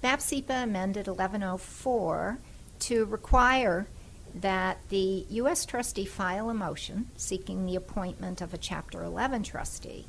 BAPCPA 0.03 0.63
amended 0.63 1.07
1104 1.07 2.37
to 2.79 3.05
require 3.05 3.87
that 4.35 4.79
the 4.89 5.25
U.S. 5.29 5.65
trustee 5.65 6.05
file 6.05 6.49
a 6.49 6.53
motion 6.53 7.07
seeking 7.15 7.65
the 7.65 7.77
appointment 7.77 8.41
of 8.41 8.53
a 8.53 8.57
Chapter 8.57 9.01
11 9.01 9.43
trustee 9.43 10.07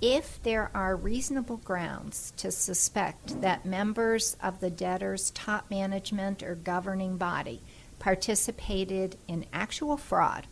if 0.00 0.42
there 0.44 0.70
are 0.72 0.96
reasonable 0.96 1.58
grounds 1.58 2.32
to 2.36 2.50
suspect 2.50 3.40
that 3.42 3.66
members 3.66 4.36
of 4.42 4.60
the 4.60 4.70
debtor's 4.70 5.30
top 5.32 5.68
management 5.70 6.42
or 6.42 6.54
governing 6.54 7.16
body 7.16 7.60
participated 7.98 9.16
in 9.28 9.44
actual 9.52 9.96
fraud, 9.96 10.46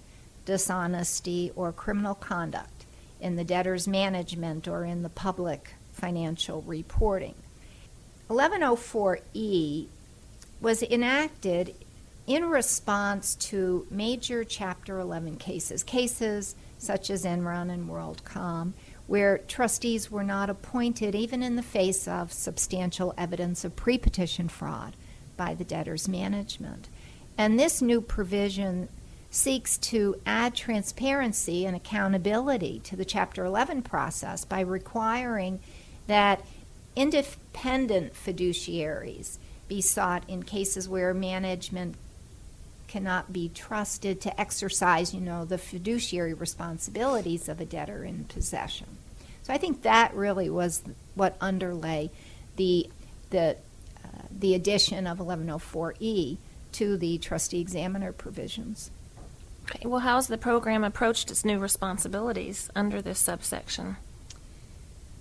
dishonesty, 0.45 1.51
or 1.57 1.73
criminal 1.73 2.15
conduct 2.15 2.85
in 3.21 3.37
the 3.37 3.45
debtor's 3.45 3.89
management 3.89 4.69
or 4.69 4.85
in 4.85 5.03
the 5.03 5.09
public 5.09 5.71
financial 5.93 6.61
reporting. 6.63 7.35
1104E 8.29 9.87
was 10.61 10.83
enacted 10.83 11.75
in 12.27 12.51
response 12.51 13.35
to 13.37 13.87
major 13.91 14.45
Chapter 14.45 14.99
11 14.99 15.37
cases, 15.37 15.83
cases 15.83 16.55
such 16.77 17.11
as 17.11 17.25
Enron 17.25 17.71
and 17.71 17.89
WorldCom, 17.89 18.73
where 19.07 19.39
trustees 19.39 20.11
were 20.11 20.23
not 20.23 20.51
appointed 20.51 21.15
even 21.15 21.43
in 21.43 21.57
the 21.57 21.63
face 21.63 22.07
of 22.07 22.33
substantial 22.33 23.15
evidence 23.17 23.65
of 23.65 23.75
pre 23.75 23.97
petition 23.97 24.49
fraud 24.49 24.95
by 25.37 25.55
the 25.55 25.65
debtor's 25.65 26.07
management. 26.07 26.89
And 27.39 27.59
this 27.59 27.81
new 27.81 28.03
provision 28.03 28.89
seeks 29.31 29.79
to 29.79 30.17
add 30.27 30.55
transparency 30.55 31.65
and 31.65 31.75
accountability 31.75 32.81
to 32.81 32.97
the 32.97 33.05
Chapter 33.05 33.45
11 33.45 33.83
process 33.83 34.45
by 34.45 34.61
requiring 34.61 35.61
that 36.07 36.43
independent 36.99 38.13
fiduciaries 38.13 39.39
be 39.69 39.81
sought 39.81 40.25
in 40.29 40.43
cases 40.43 40.89
where 40.89 41.15
management 41.15 41.95
cannot 42.89 43.33
be 43.33 43.49
trusted 43.55 44.21
to 44.21 44.41
exercise, 44.41 45.15
you 45.15 45.21
know, 45.21 45.45
the 45.45 45.59
fiduciary 45.59 46.35
responsibilities 46.35 47.49
of 47.49 47.61
a 47.61 47.65
debtor 47.65 48.03
in 48.03 48.25
possession. 48.25 48.89
So 49.45 49.53
I 49.53 49.59
think 49.59 49.83
that 49.83 50.13
really 50.13 50.51
was 50.51 50.83
what 51.15 51.37
underlay 51.41 52.11
the 52.57 52.91
the 53.31 53.57
uh, 54.05 54.23
the 54.37 54.55
addition 54.55 55.07
of 55.07 55.19
1104E 55.19 56.39
to 56.73 56.97
the 56.97 57.19
trustee 57.19 57.61
examiner 57.61 58.11
provisions. 58.11 58.91
Okay, 59.65 59.87
well, 59.87 60.01
how's 60.01 60.27
the 60.27 60.39
program 60.39 60.83
approached 60.83 61.31
its 61.31 61.45
new 61.45 61.59
responsibilities 61.61 62.71
under 62.75 63.01
this 63.01 63.21
subsection? 63.21 63.99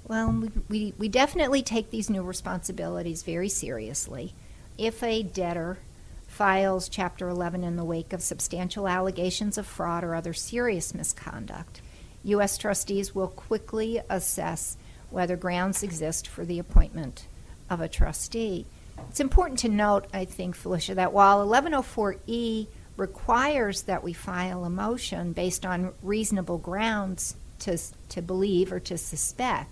Well, 0.07 0.31
we, 0.31 0.51
we, 0.69 0.93
we 0.97 1.09
definitely 1.09 1.61
take 1.61 1.91
these 1.91 2.09
new 2.09 2.23
responsibilities 2.23 3.23
very 3.23 3.49
seriously. 3.49 4.33
If 4.77 5.03
a 5.03 5.21
debtor 5.21 5.79
files 6.27 6.87
Chapter 6.87 7.27
11 7.27 7.63
in 7.63 7.75
the 7.75 7.83
wake 7.83 8.13
of 8.13 8.21
substantial 8.21 8.87
allegations 8.87 9.57
of 9.57 9.67
fraud 9.67 10.05
or 10.05 10.15
other 10.15 10.33
serious 10.33 10.93
misconduct, 10.93 11.81
U.S. 12.23 12.57
trustees 12.57 13.13
will 13.13 13.27
quickly 13.27 13.99
assess 14.09 14.77
whether 15.09 15.35
grounds 15.35 15.83
exist 15.83 16.25
for 16.25 16.45
the 16.45 16.59
appointment 16.59 17.27
of 17.69 17.81
a 17.81 17.89
trustee. 17.89 18.65
It's 19.09 19.19
important 19.19 19.59
to 19.59 19.69
note, 19.69 20.07
I 20.13 20.23
think, 20.23 20.55
Felicia, 20.55 20.95
that 20.95 21.11
while 21.11 21.45
1104E 21.45 22.67
requires 22.95 23.83
that 23.83 24.03
we 24.03 24.13
file 24.13 24.63
a 24.63 24.69
motion 24.69 25.33
based 25.33 25.65
on 25.65 25.93
reasonable 26.01 26.57
grounds 26.57 27.35
to, 27.59 27.77
to 28.09 28.21
believe 28.21 28.71
or 28.71 28.79
to 28.81 28.97
suspect, 28.97 29.69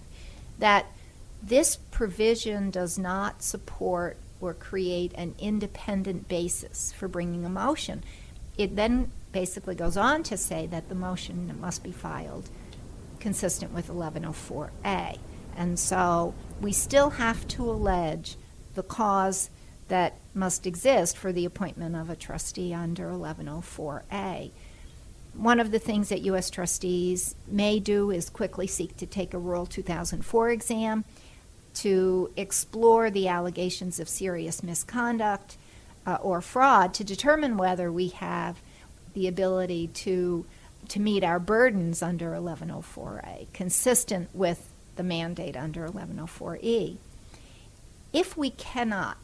that 0.59 0.87
this 1.41 1.75
provision 1.75 2.71
does 2.71 2.97
not 2.97 3.43
support 3.43 4.17
or 4.41 4.53
create 4.53 5.11
an 5.15 5.35
independent 5.39 6.27
basis 6.27 6.91
for 6.91 7.07
bringing 7.07 7.45
a 7.45 7.49
motion. 7.49 8.03
It 8.57 8.75
then 8.75 9.11
basically 9.31 9.75
goes 9.75 9.97
on 9.97 10.23
to 10.23 10.37
say 10.37 10.65
that 10.67 10.89
the 10.89 10.95
motion 10.95 11.57
must 11.59 11.83
be 11.83 11.91
filed 11.91 12.49
consistent 13.19 13.73
with 13.73 13.89
1104A. 13.89 15.17
And 15.57 15.79
so 15.79 16.33
we 16.61 16.71
still 16.71 17.11
have 17.11 17.47
to 17.49 17.69
allege 17.69 18.35
the 18.75 18.83
cause 18.83 19.49
that 19.87 20.13
must 20.33 20.65
exist 20.67 21.17
for 21.17 21.31
the 21.31 21.45
appointment 21.45 21.95
of 21.95 22.09
a 22.09 22.15
trustee 22.15 22.73
under 22.73 23.09
1104A. 23.09 24.51
One 25.37 25.59
of 25.59 25.71
the 25.71 25.79
things 25.79 26.09
that 26.09 26.21
U.S. 26.21 26.49
trustees 26.49 27.35
may 27.47 27.79
do 27.79 28.09
is 28.09 28.29
quickly 28.29 28.67
seek 28.67 28.95
to 28.97 29.05
take 29.05 29.33
a 29.33 29.37
Rule 29.37 29.65
2004 29.65 30.49
exam 30.49 31.03
to 31.75 32.31
explore 32.37 33.09
the 33.09 33.27
allegations 33.27 33.99
of 33.99 34.07
serious 34.07 34.63
misconduct 34.63 35.57
uh, 36.05 36.17
or 36.21 36.39
fraud 36.39 36.93
to 36.93 37.03
determine 37.03 37.57
whether 37.57 37.91
we 37.91 38.09
have 38.09 38.61
the 39.13 39.27
ability 39.27 39.87
to 39.87 40.45
to 40.89 40.99
meet 40.99 41.23
our 41.23 41.39
burdens 41.39 42.03
under 42.03 42.31
1104A, 42.33 43.47
consistent 43.53 44.29
with 44.35 44.71
the 44.97 45.03
mandate 45.03 45.57
under 45.57 45.87
1104E. 45.87 46.97
If 48.13 48.37
we 48.37 48.51
cannot 48.51 49.17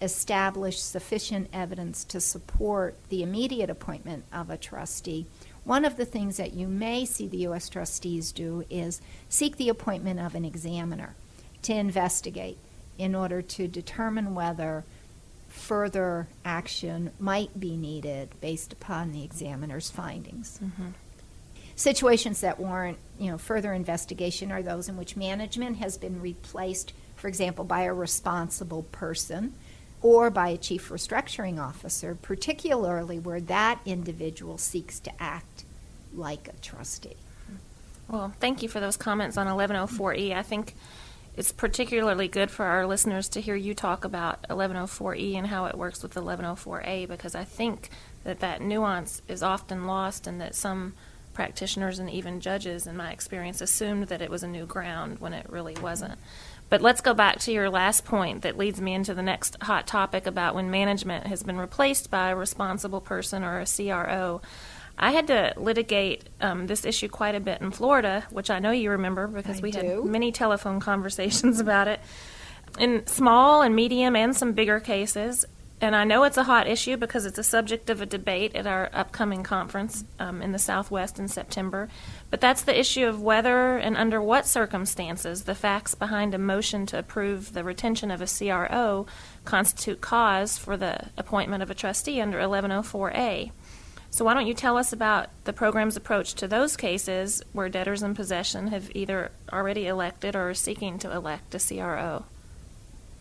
establish 0.00 0.80
sufficient 0.80 1.48
evidence 1.52 2.02
to 2.04 2.18
support 2.18 2.96
the 3.10 3.22
immediate 3.22 3.68
appointment 3.68 4.24
of 4.32 4.48
a 4.48 4.56
trustee, 4.56 5.26
one 5.64 5.84
of 5.84 5.96
the 5.96 6.04
things 6.04 6.36
that 6.36 6.54
you 6.54 6.66
may 6.66 7.04
see 7.04 7.28
the 7.28 7.38
U.S. 7.38 7.68
trustees 7.68 8.32
do 8.32 8.64
is 8.68 9.00
seek 9.28 9.56
the 9.56 9.68
appointment 9.68 10.18
of 10.20 10.34
an 10.34 10.44
examiner 10.44 11.14
to 11.62 11.72
investigate 11.72 12.58
in 12.98 13.14
order 13.14 13.40
to 13.42 13.68
determine 13.68 14.34
whether 14.34 14.84
further 15.48 16.26
action 16.44 17.10
might 17.20 17.60
be 17.60 17.76
needed 17.76 18.30
based 18.40 18.72
upon 18.72 19.12
the 19.12 19.22
examiner's 19.22 19.90
findings. 19.90 20.58
Mm-hmm. 20.62 20.88
Situations 21.76 22.40
that 22.40 22.58
warrant, 22.58 22.98
you 23.18 23.30
know, 23.30 23.38
further 23.38 23.72
investigation 23.72 24.50
are 24.50 24.62
those 24.62 24.88
in 24.88 24.96
which 24.96 25.16
management 25.16 25.78
has 25.78 25.96
been 25.96 26.20
replaced, 26.20 26.92
for 27.16 27.28
example, 27.28 27.64
by 27.64 27.82
a 27.82 27.94
responsible 27.94 28.82
person 28.84 29.54
or 30.02 30.30
by 30.30 30.48
a 30.48 30.56
chief 30.56 30.88
restructuring 30.88 31.60
officer, 31.60 32.14
particularly 32.14 33.18
where 33.18 33.40
that 33.40 33.80
individual 33.86 34.58
seeks 34.58 34.98
to 35.00 35.12
act 35.20 35.64
like 36.14 36.48
a 36.48 36.60
trustee. 36.60 37.16
Well, 38.08 38.32
thank 38.40 38.62
you 38.62 38.68
for 38.68 38.80
those 38.80 38.96
comments 38.96 39.36
on 39.36 39.46
1104E. 39.46 40.34
I 40.34 40.42
think 40.42 40.74
it's 41.36 41.52
particularly 41.52 42.28
good 42.28 42.50
for 42.50 42.66
our 42.66 42.86
listeners 42.86 43.28
to 43.30 43.40
hear 43.40 43.56
you 43.56 43.74
talk 43.74 44.04
about 44.04 44.42
1104E 44.50 45.34
and 45.34 45.46
how 45.46 45.64
it 45.66 45.78
works 45.78 46.02
with 46.02 46.14
1104A 46.14 47.08
because 47.08 47.34
I 47.34 47.44
think 47.44 47.88
that 48.24 48.40
that 48.40 48.60
nuance 48.60 49.22
is 49.28 49.42
often 49.42 49.86
lost 49.86 50.26
and 50.26 50.40
that 50.40 50.54
some 50.54 50.94
practitioners 51.32 51.98
and 51.98 52.10
even 52.10 52.40
judges, 52.40 52.86
in 52.86 52.96
my 52.96 53.10
experience, 53.10 53.62
assumed 53.62 54.08
that 54.08 54.20
it 54.20 54.30
was 54.30 54.42
a 54.42 54.48
new 54.48 54.66
ground 54.66 55.18
when 55.20 55.32
it 55.32 55.48
really 55.48 55.76
wasn't. 55.80 56.18
But 56.72 56.80
let's 56.80 57.02
go 57.02 57.12
back 57.12 57.38
to 57.40 57.52
your 57.52 57.68
last 57.68 58.06
point 58.06 58.40
that 58.40 58.56
leads 58.56 58.80
me 58.80 58.94
into 58.94 59.12
the 59.12 59.22
next 59.22 59.58
hot 59.60 59.86
topic 59.86 60.26
about 60.26 60.54
when 60.54 60.70
management 60.70 61.26
has 61.26 61.42
been 61.42 61.58
replaced 61.58 62.10
by 62.10 62.30
a 62.30 62.34
responsible 62.34 63.02
person 63.02 63.44
or 63.44 63.60
a 63.60 63.66
CRO. 63.66 64.40
I 64.96 65.10
had 65.10 65.26
to 65.26 65.52
litigate 65.58 66.30
um, 66.40 66.68
this 66.68 66.86
issue 66.86 67.08
quite 67.08 67.34
a 67.34 67.40
bit 67.40 67.60
in 67.60 67.72
Florida, 67.72 68.24
which 68.30 68.48
I 68.48 68.58
know 68.58 68.70
you 68.70 68.88
remember 68.92 69.26
because 69.26 69.58
I 69.58 69.60
we 69.60 69.70
do. 69.70 69.80
had 69.80 70.04
many 70.06 70.32
telephone 70.32 70.80
conversations 70.90 71.60
about 71.60 71.88
it. 71.88 72.00
In 72.78 73.06
small 73.06 73.60
and 73.60 73.76
medium 73.76 74.16
and 74.16 74.34
some 74.34 74.54
bigger 74.54 74.80
cases, 74.80 75.44
and 75.82 75.96
I 75.96 76.04
know 76.04 76.22
it's 76.22 76.36
a 76.36 76.44
hot 76.44 76.68
issue 76.68 76.96
because 76.96 77.26
it's 77.26 77.38
a 77.38 77.42
subject 77.42 77.90
of 77.90 78.00
a 78.00 78.06
debate 78.06 78.54
at 78.54 78.68
our 78.68 78.88
upcoming 78.92 79.42
conference 79.42 80.04
um, 80.20 80.40
in 80.40 80.52
the 80.52 80.58
Southwest 80.58 81.18
in 81.18 81.26
September. 81.26 81.88
But 82.30 82.40
that's 82.40 82.62
the 82.62 82.78
issue 82.78 83.04
of 83.06 83.20
whether 83.20 83.76
and 83.78 83.96
under 83.96 84.22
what 84.22 84.46
circumstances 84.46 85.42
the 85.42 85.56
facts 85.56 85.96
behind 85.96 86.34
a 86.34 86.38
motion 86.38 86.86
to 86.86 87.00
approve 87.00 87.52
the 87.52 87.64
retention 87.64 88.12
of 88.12 88.22
a 88.22 88.28
CRO 88.28 89.06
constitute 89.44 90.00
cause 90.00 90.56
for 90.56 90.76
the 90.76 91.08
appointment 91.18 91.64
of 91.64 91.70
a 91.70 91.74
trustee 91.74 92.20
under 92.20 92.38
1104A. 92.38 93.50
So, 94.10 94.24
why 94.24 94.34
don't 94.34 94.46
you 94.46 94.54
tell 94.54 94.78
us 94.78 94.92
about 94.92 95.30
the 95.44 95.52
program's 95.52 95.96
approach 95.96 96.34
to 96.34 96.46
those 96.46 96.76
cases 96.76 97.42
where 97.52 97.68
debtors 97.68 98.04
in 98.04 98.14
possession 98.14 98.68
have 98.68 98.94
either 98.94 99.32
already 99.52 99.88
elected 99.88 100.36
or 100.36 100.50
are 100.50 100.54
seeking 100.54 100.98
to 101.00 101.10
elect 101.10 101.56
a 101.56 101.58
CRO? 101.58 102.26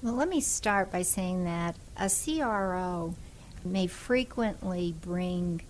Well, 0.02 0.16
let 0.16 0.30
me 0.30 0.42
start 0.42 0.92
by 0.92 1.04
saying 1.04 1.44
that 1.44 1.76
a 2.02 2.10
CRO 2.10 3.14
may 3.64 3.86
frequently 3.86 4.96
bring 5.02 5.62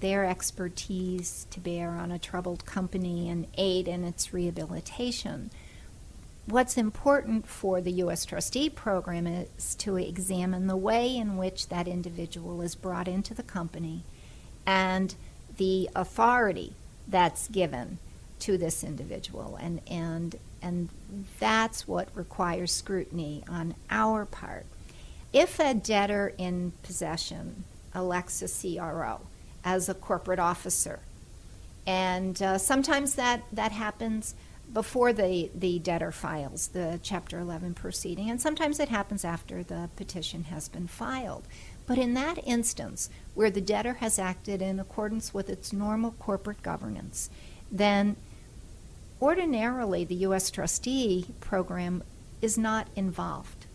their 0.00 0.24
expertise 0.24 1.46
to 1.50 1.60
bear 1.60 1.90
on 1.90 2.10
a 2.10 2.18
troubled 2.18 2.66
company 2.66 3.30
and 3.30 3.46
aid 3.56 3.86
in 3.86 4.02
its 4.02 4.34
rehabilitation. 4.34 5.50
What's 6.46 6.76
important 6.76 7.46
for 7.46 7.80
the 7.80 7.92
U.S. 7.92 8.24
trustee 8.24 8.68
program 8.68 9.26
is 9.26 9.76
to 9.76 9.96
examine 9.96 10.66
the 10.66 10.76
way 10.76 11.16
in 11.16 11.36
which 11.36 11.68
that 11.68 11.86
individual 11.86 12.60
is 12.60 12.74
brought 12.74 13.06
into 13.06 13.32
the 13.32 13.42
company 13.44 14.02
and 14.66 15.14
the 15.58 15.88
authority 15.94 16.74
that's 17.06 17.46
given 17.48 17.98
to 18.40 18.58
this 18.58 18.84
individual 18.84 19.56
and 19.60 19.80
and 19.88 20.36
and 20.62 20.88
that's 21.38 21.86
what 21.86 22.08
requires 22.14 22.72
scrutiny 22.72 23.44
on 23.48 23.74
our 23.90 24.24
part. 24.24 24.66
If 25.32 25.60
a 25.60 25.74
debtor 25.74 26.32
in 26.38 26.72
possession 26.82 27.64
elects 27.94 28.42
a 28.42 28.48
CRO 28.48 29.20
as 29.64 29.88
a 29.88 29.94
corporate 29.94 30.38
officer, 30.38 31.00
and 31.86 32.40
uh, 32.42 32.58
sometimes 32.58 33.14
that, 33.14 33.42
that 33.52 33.72
happens 33.72 34.34
before 34.72 35.12
the, 35.12 35.50
the 35.54 35.78
debtor 35.78 36.12
files 36.12 36.68
the 36.68 37.00
Chapter 37.02 37.38
11 37.40 37.74
proceeding, 37.74 38.30
and 38.30 38.40
sometimes 38.40 38.80
it 38.80 38.88
happens 38.88 39.24
after 39.24 39.62
the 39.62 39.88
petition 39.96 40.44
has 40.44 40.68
been 40.68 40.86
filed. 40.86 41.44
But 41.86 41.98
in 41.98 42.14
that 42.14 42.38
instance, 42.46 43.08
where 43.34 43.50
the 43.50 43.62
debtor 43.62 43.94
has 43.94 44.18
acted 44.18 44.60
in 44.60 44.78
accordance 44.78 45.32
with 45.32 45.48
its 45.48 45.72
normal 45.72 46.12
corporate 46.12 46.62
governance, 46.62 47.30
then 47.72 48.16
ordinarily 49.22 50.04
the 50.04 50.14
U.S. 50.16 50.50
trustee 50.50 51.26
program 51.40 52.02
is 52.42 52.58
not 52.58 52.88
involved. 52.94 53.66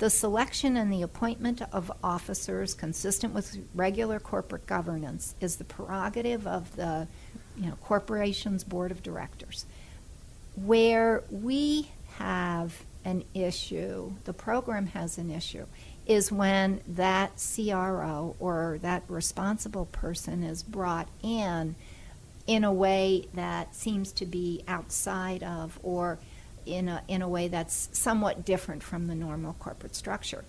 The 0.00 0.08
selection 0.08 0.78
and 0.78 0.90
the 0.90 1.02
appointment 1.02 1.60
of 1.72 1.92
officers 2.02 2.72
consistent 2.72 3.34
with 3.34 3.58
regular 3.74 4.18
corporate 4.18 4.66
governance 4.66 5.34
is 5.42 5.56
the 5.56 5.64
prerogative 5.64 6.46
of 6.46 6.74
the 6.74 7.06
you 7.54 7.66
know, 7.66 7.76
corporation's 7.82 8.64
board 8.64 8.92
of 8.92 9.02
directors. 9.02 9.66
Where 10.56 11.22
we 11.30 11.90
have 12.16 12.82
an 13.04 13.24
issue, 13.34 14.14
the 14.24 14.32
program 14.32 14.86
has 14.86 15.18
an 15.18 15.30
issue, 15.30 15.66
is 16.06 16.32
when 16.32 16.80
that 16.88 17.32
CRO 17.36 18.36
or 18.40 18.78
that 18.80 19.02
responsible 19.06 19.84
person 19.84 20.42
is 20.42 20.62
brought 20.62 21.08
in 21.22 21.74
in 22.46 22.64
a 22.64 22.72
way 22.72 23.28
that 23.34 23.74
seems 23.74 24.12
to 24.12 24.24
be 24.24 24.64
outside 24.66 25.42
of 25.42 25.78
or 25.82 26.18
in 26.66 26.88
a, 26.88 27.02
in 27.08 27.22
a 27.22 27.28
way 27.28 27.48
that's 27.48 27.88
somewhat 27.92 28.44
different 28.44 28.82
from 28.82 29.06
the 29.06 29.14
normal 29.14 29.54
corporate 29.54 29.94
structure. 29.94 30.44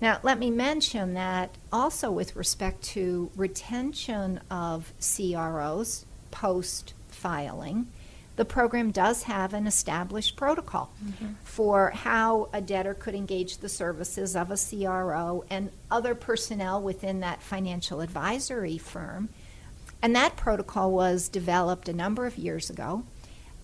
Now, 0.00 0.18
let 0.24 0.38
me 0.38 0.50
mention 0.50 1.14
that 1.14 1.56
also 1.72 2.10
with 2.10 2.34
respect 2.34 2.82
to 2.84 3.30
retention 3.36 4.40
of 4.50 4.92
CROs 5.00 6.04
post 6.32 6.94
filing, 7.08 7.86
the 8.34 8.44
program 8.44 8.90
does 8.90 9.24
have 9.24 9.54
an 9.54 9.66
established 9.66 10.36
protocol 10.36 10.90
mm-hmm. 11.04 11.34
for 11.44 11.90
how 11.90 12.48
a 12.52 12.60
debtor 12.60 12.94
could 12.94 13.14
engage 13.14 13.58
the 13.58 13.68
services 13.68 14.34
of 14.34 14.50
a 14.50 14.56
CRO 14.56 15.44
and 15.50 15.70
other 15.90 16.14
personnel 16.14 16.82
within 16.82 17.20
that 17.20 17.42
financial 17.42 18.00
advisory 18.00 18.78
firm. 18.78 19.28
And 20.02 20.16
that 20.16 20.36
protocol 20.36 20.90
was 20.90 21.28
developed 21.28 21.88
a 21.88 21.92
number 21.92 22.26
of 22.26 22.36
years 22.36 22.70
ago. 22.70 23.04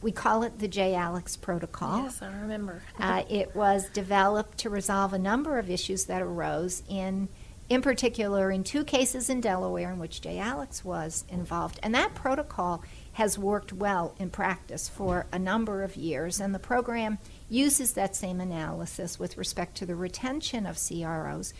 We 0.01 0.13
call 0.13 0.43
it 0.45 0.59
the 0.59 0.69
J. 0.69 0.95
Alix 0.95 1.37
Protocol. 1.37 2.05
Yes, 2.05 2.23
I 2.23 2.27
remember. 2.41 2.83
uh, 2.99 3.25
it 3.29 3.55
was 3.57 3.89
developed 3.91 4.59
to 4.59 4.71
resolve 4.71 5.13
a 5.13 5.19
number 5.19 5.59
of 5.59 5.69
issues 5.69 6.05
that 6.05 6.23
arose 6.23 6.83
in, 6.89 7.29
in 7.69 7.83
particular, 7.83 8.51
in 8.51 8.63
two 8.63 8.85
cases 8.85 9.29
in 9.29 9.41
Delaware 9.41 9.91
in 9.93 9.99
which 9.99 10.21
J. 10.21 10.39
Alix 10.39 10.85
was 10.85 11.25
involved. 11.29 11.81
And 11.83 11.95
that 11.95 12.15
protocol 12.15 12.85
has 13.15 13.37
worked 13.37 13.73
well 13.73 14.15
in 14.21 14.31
practice 14.31 14.89
for 14.89 15.27
a 15.33 15.39
number 15.39 15.83
of 15.83 15.97
years, 15.97 16.39
and 16.39 16.55
the 16.55 16.61
program 16.61 17.19
uses 17.49 17.95
that 17.95 18.15
same 18.15 18.41
analysis 18.41 19.19
with 19.19 19.37
respect 19.37 19.77
to 19.79 19.87
the 19.87 19.97
retention 19.97 20.65
of 20.67 20.79
CROs 20.79 21.53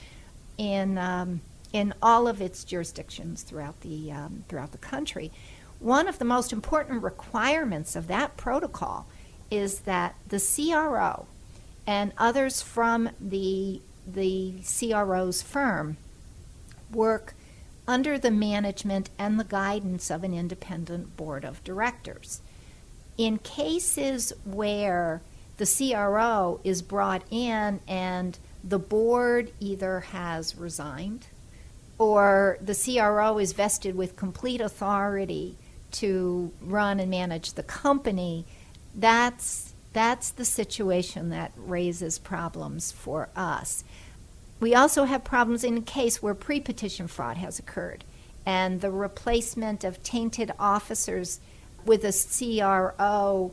in 0.57 0.97
um, 0.99 1.41
in 1.73 1.93
all 2.01 2.29
of 2.29 2.41
its 2.41 2.65
jurisdictions 2.65 3.43
throughout 3.43 3.81
the 3.81 4.13
um, 4.13 4.45
throughout 4.49 4.73
the 4.73 4.79
country. 4.79 5.33
One 5.81 6.09
of 6.09 6.19
the 6.19 6.25
most 6.25 6.53
important 6.53 7.03
requirements 7.03 7.95
of 7.95 8.09
that 8.09 8.37
protocol 8.37 9.07
is 9.51 9.81
that 9.81 10.17
the 10.29 10.41
CRO 10.41 11.27
and 11.87 12.13
others 12.19 12.61
from 12.61 13.11
the 13.21 13.81
the 14.07 14.55
CRO's 14.63 15.43
firm 15.43 15.99
work 16.91 17.35
under 17.87 18.19
the 18.19 18.31
management 18.31 19.11
and 19.19 19.39
the 19.39 19.45
guidance 19.45 20.11
of 20.11 20.25
an 20.25 20.33
independent 20.33 21.17
board 21.17 21.45
of 21.45 21.63
directors. 21.63 22.41
In 23.17 23.39
cases 23.39 24.33
where 24.45 25.21
the 25.59 25.67
CRO 25.67 26.61
is 26.65 26.83
brought 26.83 27.23
in 27.31 27.81
and 27.87 28.39
the 28.65 28.79
board 28.79 29.53
either 29.61 30.01
has 30.01 30.57
resigned 30.57 31.27
or 31.99 32.59
the 32.61 32.75
CRO 32.75 33.39
is 33.39 33.53
vested 33.53 33.95
with 33.95 34.17
complete 34.17 34.61
authority 34.61 35.57
to 35.93 36.53
run 36.61 37.01
and 37.01 37.11
manage 37.11 37.55
the 37.55 37.63
company, 37.63 38.45
that's 38.95 39.75
that's 39.93 40.31
the 40.31 40.45
situation 40.45 41.31
that 41.31 41.53
raises 41.57 42.19
problems 42.19 42.93
for 42.93 43.31
us. 43.35 43.85
We 44.61 44.75
also 44.75 45.05
have 45.05 45.25
problems 45.25 45.65
in 45.65 45.79
a 45.79 45.83
case 45.83 46.23
where 46.23 46.35
pre 46.35 46.61
petition 46.61 47.09
fraud 47.09 47.37
has 47.37 47.59
occurred 47.59 48.05
and 48.49 48.81
the 48.81 48.91
replacement 48.91 49.85
of 49.85 50.03
tainted 50.03 50.53
officers 50.59 51.39
with 51.85 52.03
a 52.03 52.13
CRO 52.13 53.53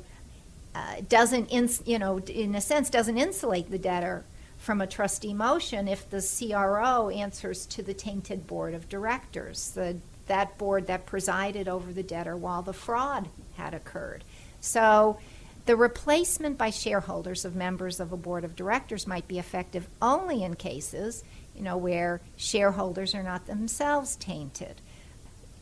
uh, 0.74 0.96
doesn't, 1.08 1.48
ins- 1.48 1.84
you 1.86 2.00
know, 2.00 2.20
in 2.20 2.56
a 2.56 2.62
sense, 2.62 2.90
doesn't 2.90 3.18
insulate 3.18 3.70
the 3.72 3.78
debtor 3.78 4.24
from 4.58 4.82
a 4.82 4.88
trustee 4.88 5.34
motion 5.34 5.88
if 5.88 6.10
the 6.10 6.22
CRO 6.22 7.10
answers 7.10 7.66
to 7.66 7.84
the 7.84 7.94
tainted 7.94 8.48
board 8.48 8.74
of 8.74 8.88
directors, 8.88 9.72
the, 9.72 9.98
that 10.28 10.58
board 10.58 10.88
that 10.88 11.06
presided 11.06 11.68
over 11.68 11.92
the 11.92 12.04
debtor 12.04 12.36
while 12.36 12.62
the 12.62 12.74
fraud 12.74 13.28
had 13.56 13.74
occurred. 13.74 14.24
So 14.60 15.20
the 15.66 15.76
replacement 15.76 16.58
by 16.58 16.70
shareholders 16.70 17.46
of 17.46 17.56
members 17.56 18.00
of 18.00 18.12
a 18.12 18.18
board 18.18 18.44
of 18.44 18.56
directors 18.56 19.08
might 19.08 19.28
be 19.28 19.40
effective 19.40 19.88
only 20.02 20.44
in 20.44 20.56
cases, 20.56 21.24
you 21.56 21.64
know, 21.64 21.78
where 21.78 22.22
shareholders 22.38 23.16
are 23.16 23.24
not 23.24 23.48
themselves 23.48 24.16
tainted. 24.16 24.82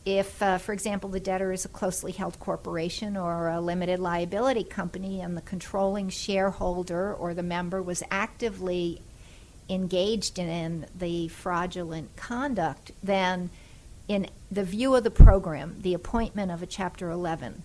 If, 0.06 0.42
uh, 0.42 0.58
for 0.58 0.74
example, 0.74 1.10
the 1.10 1.22
debtor 1.22 1.54
is 1.54 1.64
a 1.64 1.70
closely 1.70 2.12
held 2.12 2.38
corporation 2.40 3.16
or 3.16 3.48
a 3.48 3.62
limited 3.62 4.00
liability 4.00 4.66
company 4.66 5.22
and 5.22 5.38
the 5.38 5.42
controlling 5.42 6.10
shareholder 6.10 7.14
or 7.14 7.34
the 7.34 7.44
member 7.44 7.82
was 7.82 8.04
actively 8.12 9.02
engaged 9.70 10.38
in 10.38 10.86
the 10.94 11.30
fraudulent 11.30 12.14
conduct, 12.18 12.92
then 13.02 13.50
in 14.10 14.28
the 14.54 14.64
view 14.64 14.96
of 14.96 15.04
the 15.04 15.12
program, 15.12 15.78
the 15.82 15.94
appointment 15.94 16.52
of 16.52 16.62
a 16.62 16.66
Chapter 16.66 17.10
11 17.10 17.64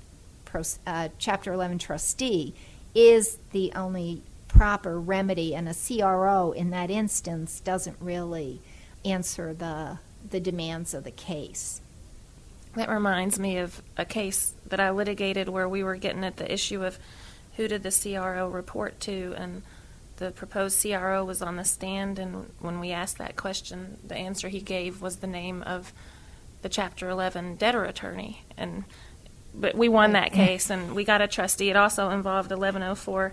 uh, 0.86 1.08
Chapter 1.18 1.52
11 1.52 1.78
trustee 1.78 2.54
is 2.94 3.38
the 3.52 3.70
only 3.74 4.22
proper 4.48 4.98
remedy, 4.98 5.54
and 5.54 5.68
a 5.68 5.74
CRO 5.74 6.52
in 6.52 6.70
that 6.70 6.90
instance 6.90 7.60
doesn't 7.60 7.96
really 8.00 8.60
answer 9.04 9.52
the, 9.52 9.98
the 10.30 10.40
demands 10.40 10.94
of 10.94 11.04
the 11.04 11.10
case. 11.10 11.82
That 12.74 12.88
reminds 12.88 13.38
me 13.38 13.58
of 13.58 13.82
a 13.98 14.06
case 14.06 14.54
that 14.66 14.80
I 14.80 14.90
litigated 14.90 15.48
where 15.50 15.68
we 15.68 15.84
were 15.84 15.96
getting 15.96 16.24
at 16.24 16.38
the 16.38 16.50
issue 16.50 16.82
of 16.84 16.98
who 17.56 17.68
did 17.68 17.82
the 17.82 17.90
CRO 17.90 18.48
report 18.48 18.98
to, 19.00 19.34
and 19.36 19.62
the 20.16 20.30
proposed 20.30 20.80
CRO 20.80 21.24
was 21.24 21.42
on 21.42 21.56
the 21.56 21.64
stand, 21.64 22.18
and 22.18 22.50
when 22.60 22.80
we 22.80 22.90
asked 22.90 23.18
that 23.18 23.36
question, 23.36 23.98
the 24.06 24.16
answer 24.16 24.48
he 24.48 24.60
gave 24.60 25.02
was 25.02 25.16
the 25.16 25.26
name 25.26 25.62
of 25.64 25.92
the 26.62 26.68
Chapter 26.68 27.08
11 27.08 27.56
debtor 27.56 27.84
attorney, 27.84 28.44
and 28.56 28.84
but 29.54 29.74
we 29.74 29.88
won 29.88 30.12
that 30.12 30.32
case 30.32 30.70
and 30.70 30.94
we 30.94 31.04
got 31.04 31.20
a 31.20 31.28
trustee. 31.28 31.70
It 31.70 31.76
also 31.76 32.10
involved 32.10 32.50
1104E 32.50 33.32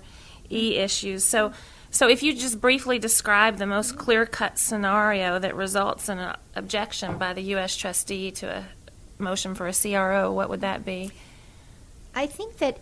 issues. 0.50 1.24
So, 1.24 1.52
so 1.92 2.10
if 2.10 2.24
you 2.24 2.34
just 2.34 2.60
briefly 2.60 3.00
describe 3.00 3.58
the 3.58 3.68
most 3.68 3.98
clear 3.98 4.26
cut 4.26 4.58
scenario 4.58 5.40
that 5.40 5.56
results 5.56 6.10
in 6.10 6.18
an 6.18 6.36
objection 6.56 7.18
by 7.18 7.34
the 7.34 7.42
U.S. 7.42 7.76
trustee 7.76 8.32
to 8.32 8.50
a 8.50 8.66
motion 9.20 9.56
for 9.56 9.68
a 9.68 9.74
CRO, 9.74 10.32
what 10.32 10.50
would 10.50 10.62
that 10.62 10.84
be? 10.84 11.12
I 12.14 12.28
think 12.28 12.58
that 12.58 12.80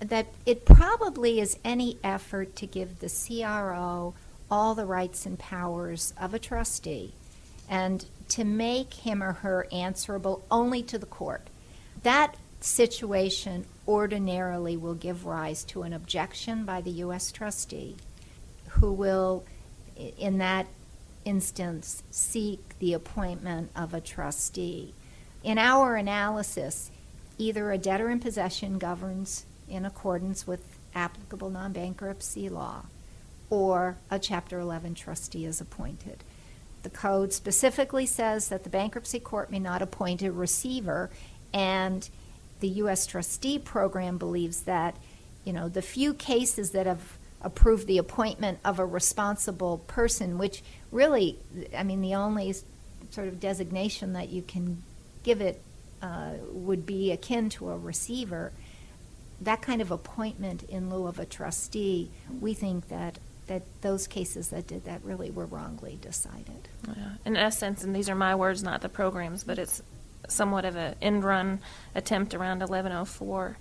that 0.00 0.26
it 0.46 0.64
probably 0.64 1.40
is 1.40 1.58
any 1.64 1.98
effort 2.04 2.54
to 2.54 2.66
give 2.66 3.00
the 3.00 3.08
CRO 3.08 4.14
all 4.48 4.74
the 4.76 4.86
rights 4.86 5.26
and 5.26 5.36
powers 5.36 6.14
of 6.20 6.32
a 6.32 6.38
trustee 6.38 7.14
and 7.68 8.04
to 8.28 8.44
make 8.44 8.94
him 8.94 9.22
or 9.22 9.32
her 9.32 9.66
answerable 9.72 10.44
only 10.50 10.82
to 10.82 10.98
the 10.98 11.06
court. 11.06 11.48
That 12.02 12.36
situation 12.60 13.66
ordinarily 13.86 14.76
will 14.76 14.94
give 14.94 15.26
rise 15.26 15.64
to 15.64 15.82
an 15.82 15.92
objection 15.92 16.64
by 16.64 16.80
the 16.80 16.90
U.S. 16.90 17.32
trustee, 17.32 17.96
who 18.68 18.92
will, 18.92 19.44
in 20.18 20.38
that 20.38 20.66
instance, 21.24 22.02
seek 22.10 22.78
the 22.78 22.92
appointment 22.92 23.70
of 23.76 23.94
a 23.94 24.00
trustee. 24.00 24.94
In 25.42 25.58
our 25.58 25.96
analysis, 25.96 26.90
either 27.38 27.70
a 27.70 27.78
debtor 27.78 28.10
in 28.10 28.20
possession 28.20 28.78
governs 28.78 29.46
in 29.68 29.84
accordance 29.84 30.46
with 30.46 30.78
applicable 30.94 31.50
non 31.50 31.72
bankruptcy 31.72 32.48
law, 32.48 32.86
or 33.50 33.96
a 34.10 34.18
Chapter 34.18 34.58
11 34.58 34.94
trustee 34.94 35.44
is 35.44 35.60
appointed. 35.60 36.24
The 36.82 36.90
code 36.90 37.32
specifically 37.32 38.06
says 38.06 38.48
that 38.48 38.64
the 38.64 38.70
bankruptcy 38.70 39.20
court 39.20 39.50
may 39.50 39.58
not 39.58 39.82
appoint 39.82 40.22
a 40.22 40.32
receiver, 40.32 41.10
and 41.52 42.08
the 42.60 42.68
U.S. 42.68 43.06
trustee 43.06 43.58
program 43.58 44.18
believes 44.18 44.62
that, 44.62 44.96
you 45.44 45.52
know, 45.52 45.68
the 45.68 45.82
few 45.82 46.14
cases 46.14 46.70
that 46.70 46.86
have 46.86 47.18
approved 47.40 47.86
the 47.86 47.98
appointment 47.98 48.58
of 48.64 48.78
a 48.78 48.86
responsible 48.86 49.78
person, 49.86 50.38
which 50.38 50.62
really, 50.90 51.38
I 51.76 51.82
mean, 51.82 52.00
the 52.00 52.14
only 52.14 52.54
sort 53.10 53.28
of 53.28 53.40
designation 53.40 54.12
that 54.14 54.28
you 54.28 54.42
can 54.42 54.82
give 55.22 55.40
it 55.40 55.60
uh, 56.02 56.32
would 56.52 56.86
be 56.86 57.12
akin 57.12 57.48
to 57.50 57.70
a 57.70 57.76
receiver. 57.76 58.52
That 59.40 59.62
kind 59.62 59.80
of 59.80 59.90
appointment 59.90 60.64
in 60.64 60.90
lieu 60.90 61.06
of 61.06 61.18
a 61.18 61.26
trustee, 61.26 62.10
we 62.40 62.54
think 62.54 62.88
that 62.88 63.18
that 63.48 63.62
those 63.82 64.06
cases 64.06 64.48
that 64.48 64.66
did 64.66 64.84
that 64.84 65.04
really 65.04 65.30
were 65.30 65.46
wrongly 65.46 65.98
decided. 66.00 66.68
Yeah. 66.86 67.12
In 67.24 67.36
essence, 67.36 67.82
and 67.82 67.94
these 67.94 68.08
are 68.08 68.14
my 68.14 68.34
words, 68.34 68.62
not 68.62 68.80
the 68.80 68.88
programs, 68.88 69.44
but 69.44 69.58
it's 69.58 69.82
somewhat 70.28 70.64
of 70.64 70.76
an 70.76 70.94
end 71.02 71.24
run 71.24 71.60
attempt 71.94 72.34
around 72.34 72.60
1104. 72.60 73.56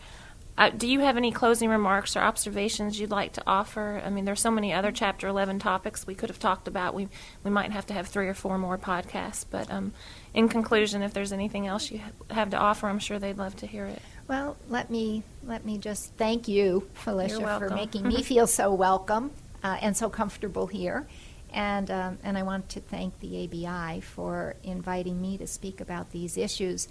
Uh, 0.58 0.72
do 0.72 0.88
you 0.88 1.02
have 1.02 1.18
any 1.18 1.32
closing 1.32 1.70
remarks 1.70 2.16
or 2.16 2.20
observations 2.20 3.00
you'd 3.00 3.12
like 3.12 3.34
to 3.34 3.44
offer? 3.46 4.02
I 4.04 4.10
mean, 4.10 4.26
there's 4.26 4.42
so 4.42 4.50
many 4.50 4.74
other 4.74 4.92
Chapter 4.92 5.28
11 5.28 5.60
topics 5.60 6.08
we 6.08 6.16
could 6.16 6.30
have 6.30 6.40
talked 6.40 6.68
about. 6.68 6.96
We 6.96 7.10
we 7.44 7.52
might 7.52 7.72
have 7.72 7.86
to 7.88 7.94
have 7.94 8.08
three 8.08 8.28
or 8.28 8.34
four 8.34 8.58
more 8.58 8.78
podcasts. 8.78 9.46
But 9.48 9.72
um, 9.72 9.94
in 10.34 10.50
conclusion, 10.50 11.04
if 11.04 11.14
there's 11.14 11.32
anything 11.32 11.68
else 11.68 11.92
you 11.92 12.02
have 12.32 12.50
to 12.50 12.58
offer, 12.58 12.88
I'm 12.88 12.98
sure 12.98 13.20
they'd 13.20 13.38
love 13.38 13.56
to 13.58 13.68
hear 13.68 13.86
it. 13.86 14.02
Well, 14.28 14.58
let 14.68 14.90
me 14.90 15.22
let 15.44 15.64
me 15.64 15.78
just 15.78 16.14
thank 16.16 16.48
you, 16.48 16.90
Felicia, 16.96 17.60
for 17.60 17.70
making 17.70 18.08
me 18.08 18.24
feel 18.24 18.48
so 18.48 18.74
welcome 18.74 19.32
uh, 19.64 19.78
and 19.82 19.96
so 19.96 20.10
comfortable 20.10 20.68
here. 20.68 21.08
And 21.54 21.90
um, 21.90 22.18
and 22.24 22.38
I 22.38 22.44
want 22.44 22.70
to 22.70 22.82
thank 22.82 23.20
the 23.20 23.46
ABI 23.46 24.02
for 24.02 24.56
inviting 24.64 25.22
me 25.22 25.38
to 25.38 25.48
speak 25.48 25.80
about 25.80 26.12
these 26.12 26.38
issues. 26.38 26.88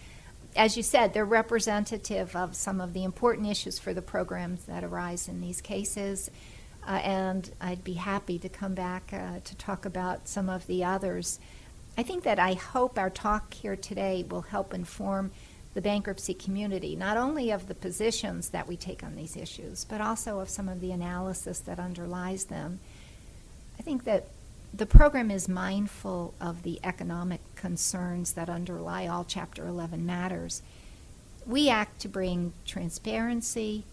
As 0.56 0.76
you 0.76 0.82
said, 0.82 1.12
they're 1.12 1.26
representative 1.26 2.34
of 2.34 2.56
some 2.56 2.80
of 2.80 2.94
the 2.94 3.04
important 3.04 3.46
issues 3.48 3.78
for 3.78 3.92
the 3.92 4.00
programs 4.00 4.64
that 4.64 4.82
arise 4.82 5.28
in 5.28 5.42
these 5.42 5.60
cases. 5.60 6.30
Uh, 6.86 6.92
and 7.02 7.50
I'd 7.60 7.84
be 7.84 7.94
happy 7.94 8.38
to 8.38 8.48
come 8.48 8.74
back 8.74 9.12
uh, 9.12 9.40
to 9.44 9.56
talk 9.56 9.84
about 9.84 10.28
some 10.28 10.48
of 10.48 10.66
the 10.66 10.84
others. 10.84 11.40
I 11.98 12.02
think 12.02 12.24
that 12.24 12.38
I 12.38 12.54
hope 12.54 12.98
our 12.98 13.10
talk 13.10 13.52
here 13.52 13.76
today 13.76 14.24
will 14.28 14.42
help 14.42 14.72
inform 14.72 15.32
the 15.76 15.82
bankruptcy 15.82 16.32
community, 16.32 16.96
not 16.96 17.18
only 17.18 17.50
of 17.50 17.68
the 17.68 17.74
positions 17.74 18.48
that 18.48 18.66
we 18.66 18.78
take 18.78 19.04
on 19.04 19.14
these 19.14 19.36
issues, 19.36 19.84
but 19.84 20.00
also 20.00 20.40
of 20.40 20.48
some 20.48 20.70
of 20.70 20.80
the 20.80 20.90
analysis 20.90 21.58
that 21.58 21.78
underlies 21.78 22.46
them. 22.46 22.80
I 23.78 23.82
think 23.82 24.04
that 24.04 24.28
the 24.72 24.86
program 24.86 25.30
is 25.30 25.50
mindful 25.50 26.32
of 26.40 26.62
the 26.62 26.80
economic 26.82 27.42
concerns 27.56 28.32
that 28.32 28.48
underlie 28.48 29.06
all 29.06 29.22
Chapter 29.28 29.66
11 29.66 30.06
matters. 30.06 30.62
We 31.46 31.68
act 31.68 32.00
to 32.00 32.08
bring 32.08 32.54
transparency 32.64 33.84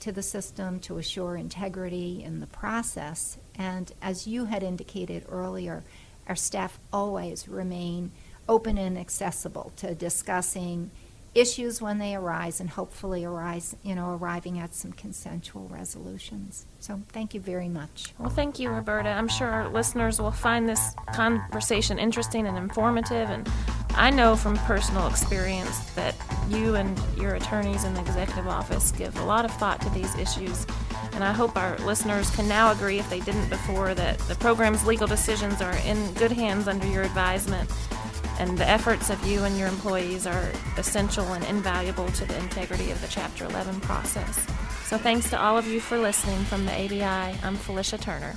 to 0.00 0.12
the 0.12 0.22
system, 0.22 0.80
to 0.80 0.98
assure 0.98 1.36
integrity 1.36 2.22
in 2.22 2.40
the 2.40 2.46
process, 2.46 3.38
and 3.56 3.90
as 4.02 4.26
you 4.26 4.44
had 4.44 4.62
indicated 4.62 5.24
earlier, 5.30 5.82
our 6.28 6.36
staff 6.36 6.78
always 6.92 7.48
remain 7.48 8.12
open 8.50 8.76
and 8.76 8.98
accessible 8.98 9.72
to 9.76 9.94
discussing 9.94 10.90
issues 11.34 11.80
when 11.80 11.98
they 11.98 12.14
arise 12.14 12.60
and 12.60 12.68
hopefully 12.68 13.24
arise, 13.24 13.74
you 13.82 13.94
know, 13.94 14.14
arriving 14.14 14.58
at 14.58 14.74
some 14.74 14.92
consensual 14.92 15.66
resolutions. 15.68 16.66
So 16.78 17.00
thank 17.08 17.32
you 17.32 17.40
very 17.40 17.68
much. 17.68 18.12
Well, 18.18 18.28
thank 18.28 18.58
you, 18.58 18.68
Roberta. 18.68 19.08
I'm 19.08 19.28
sure 19.28 19.48
our 19.48 19.68
listeners 19.68 20.20
will 20.20 20.30
find 20.30 20.68
this 20.68 20.94
conversation 21.14 21.98
interesting 21.98 22.46
and 22.46 22.58
informative. 22.58 23.30
And 23.30 23.50
I 23.94 24.10
know 24.10 24.36
from 24.36 24.56
personal 24.58 25.06
experience 25.08 25.78
that 25.94 26.14
you 26.48 26.74
and 26.74 27.00
your 27.16 27.34
attorneys 27.34 27.84
in 27.84 27.94
the 27.94 28.00
executive 28.00 28.46
office 28.46 28.92
give 28.92 29.16
a 29.18 29.24
lot 29.24 29.44
of 29.44 29.52
thought 29.52 29.80
to 29.82 29.90
these 29.90 30.14
issues. 30.16 30.66
And 31.14 31.22
I 31.24 31.32
hope 31.32 31.56
our 31.56 31.78
listeners 31.78 32.30
can 32.30 32.48
now 32.48 32.72
agree, 32.72 32.98
if 32.98 33.08
they 33.10 33.20
didn't 33.20 33.48
before, 33.48 33.94
that 33.94 34.18
the 34.20 34.34
program's 34.34 34.86
legal 34.86 35.06
decisions 35.06 35.60
are 35.60 35.76
in 35.86 36.12
good 36.14 36.32
hands 36.32 36.68
under 36.68 36.86
your 36.86 37.02
advisement 37.02 37.70
and 38.38 38.56
the 38.58 38.68
efforts 38.68 39.10
of 39.10 39.24
you 39.26 39.44
and 39.44 39.58
your 39.58 39.68
employees 39.68 40.26
are 40.26 40.52
essential 40.76 41.24
and 41.32 41.44
invaluable 41.44 42.08
to 42.08 42.24
the 42.24 42.38
integrity 42.38 42.90
of 42.90 43.00
the 43.00 43.08
Chapter 43.08 43.44
11 43.44 43.80
process. 43.80 44.46
So 44.84 44.98
thanks 44.98 45.30
to 45.30 45.40
all 45.40 45.56
of 45.56 45.66
you 45.66 45.80
for 45.80 45.98
listening 45.98 46.38
from 46.44 46.66
the 46.66 46.72
ABI. 46.72 47.38
I'm 47.42 47.56
Felicia 47.56 47.98
Turner. 47.98 48.36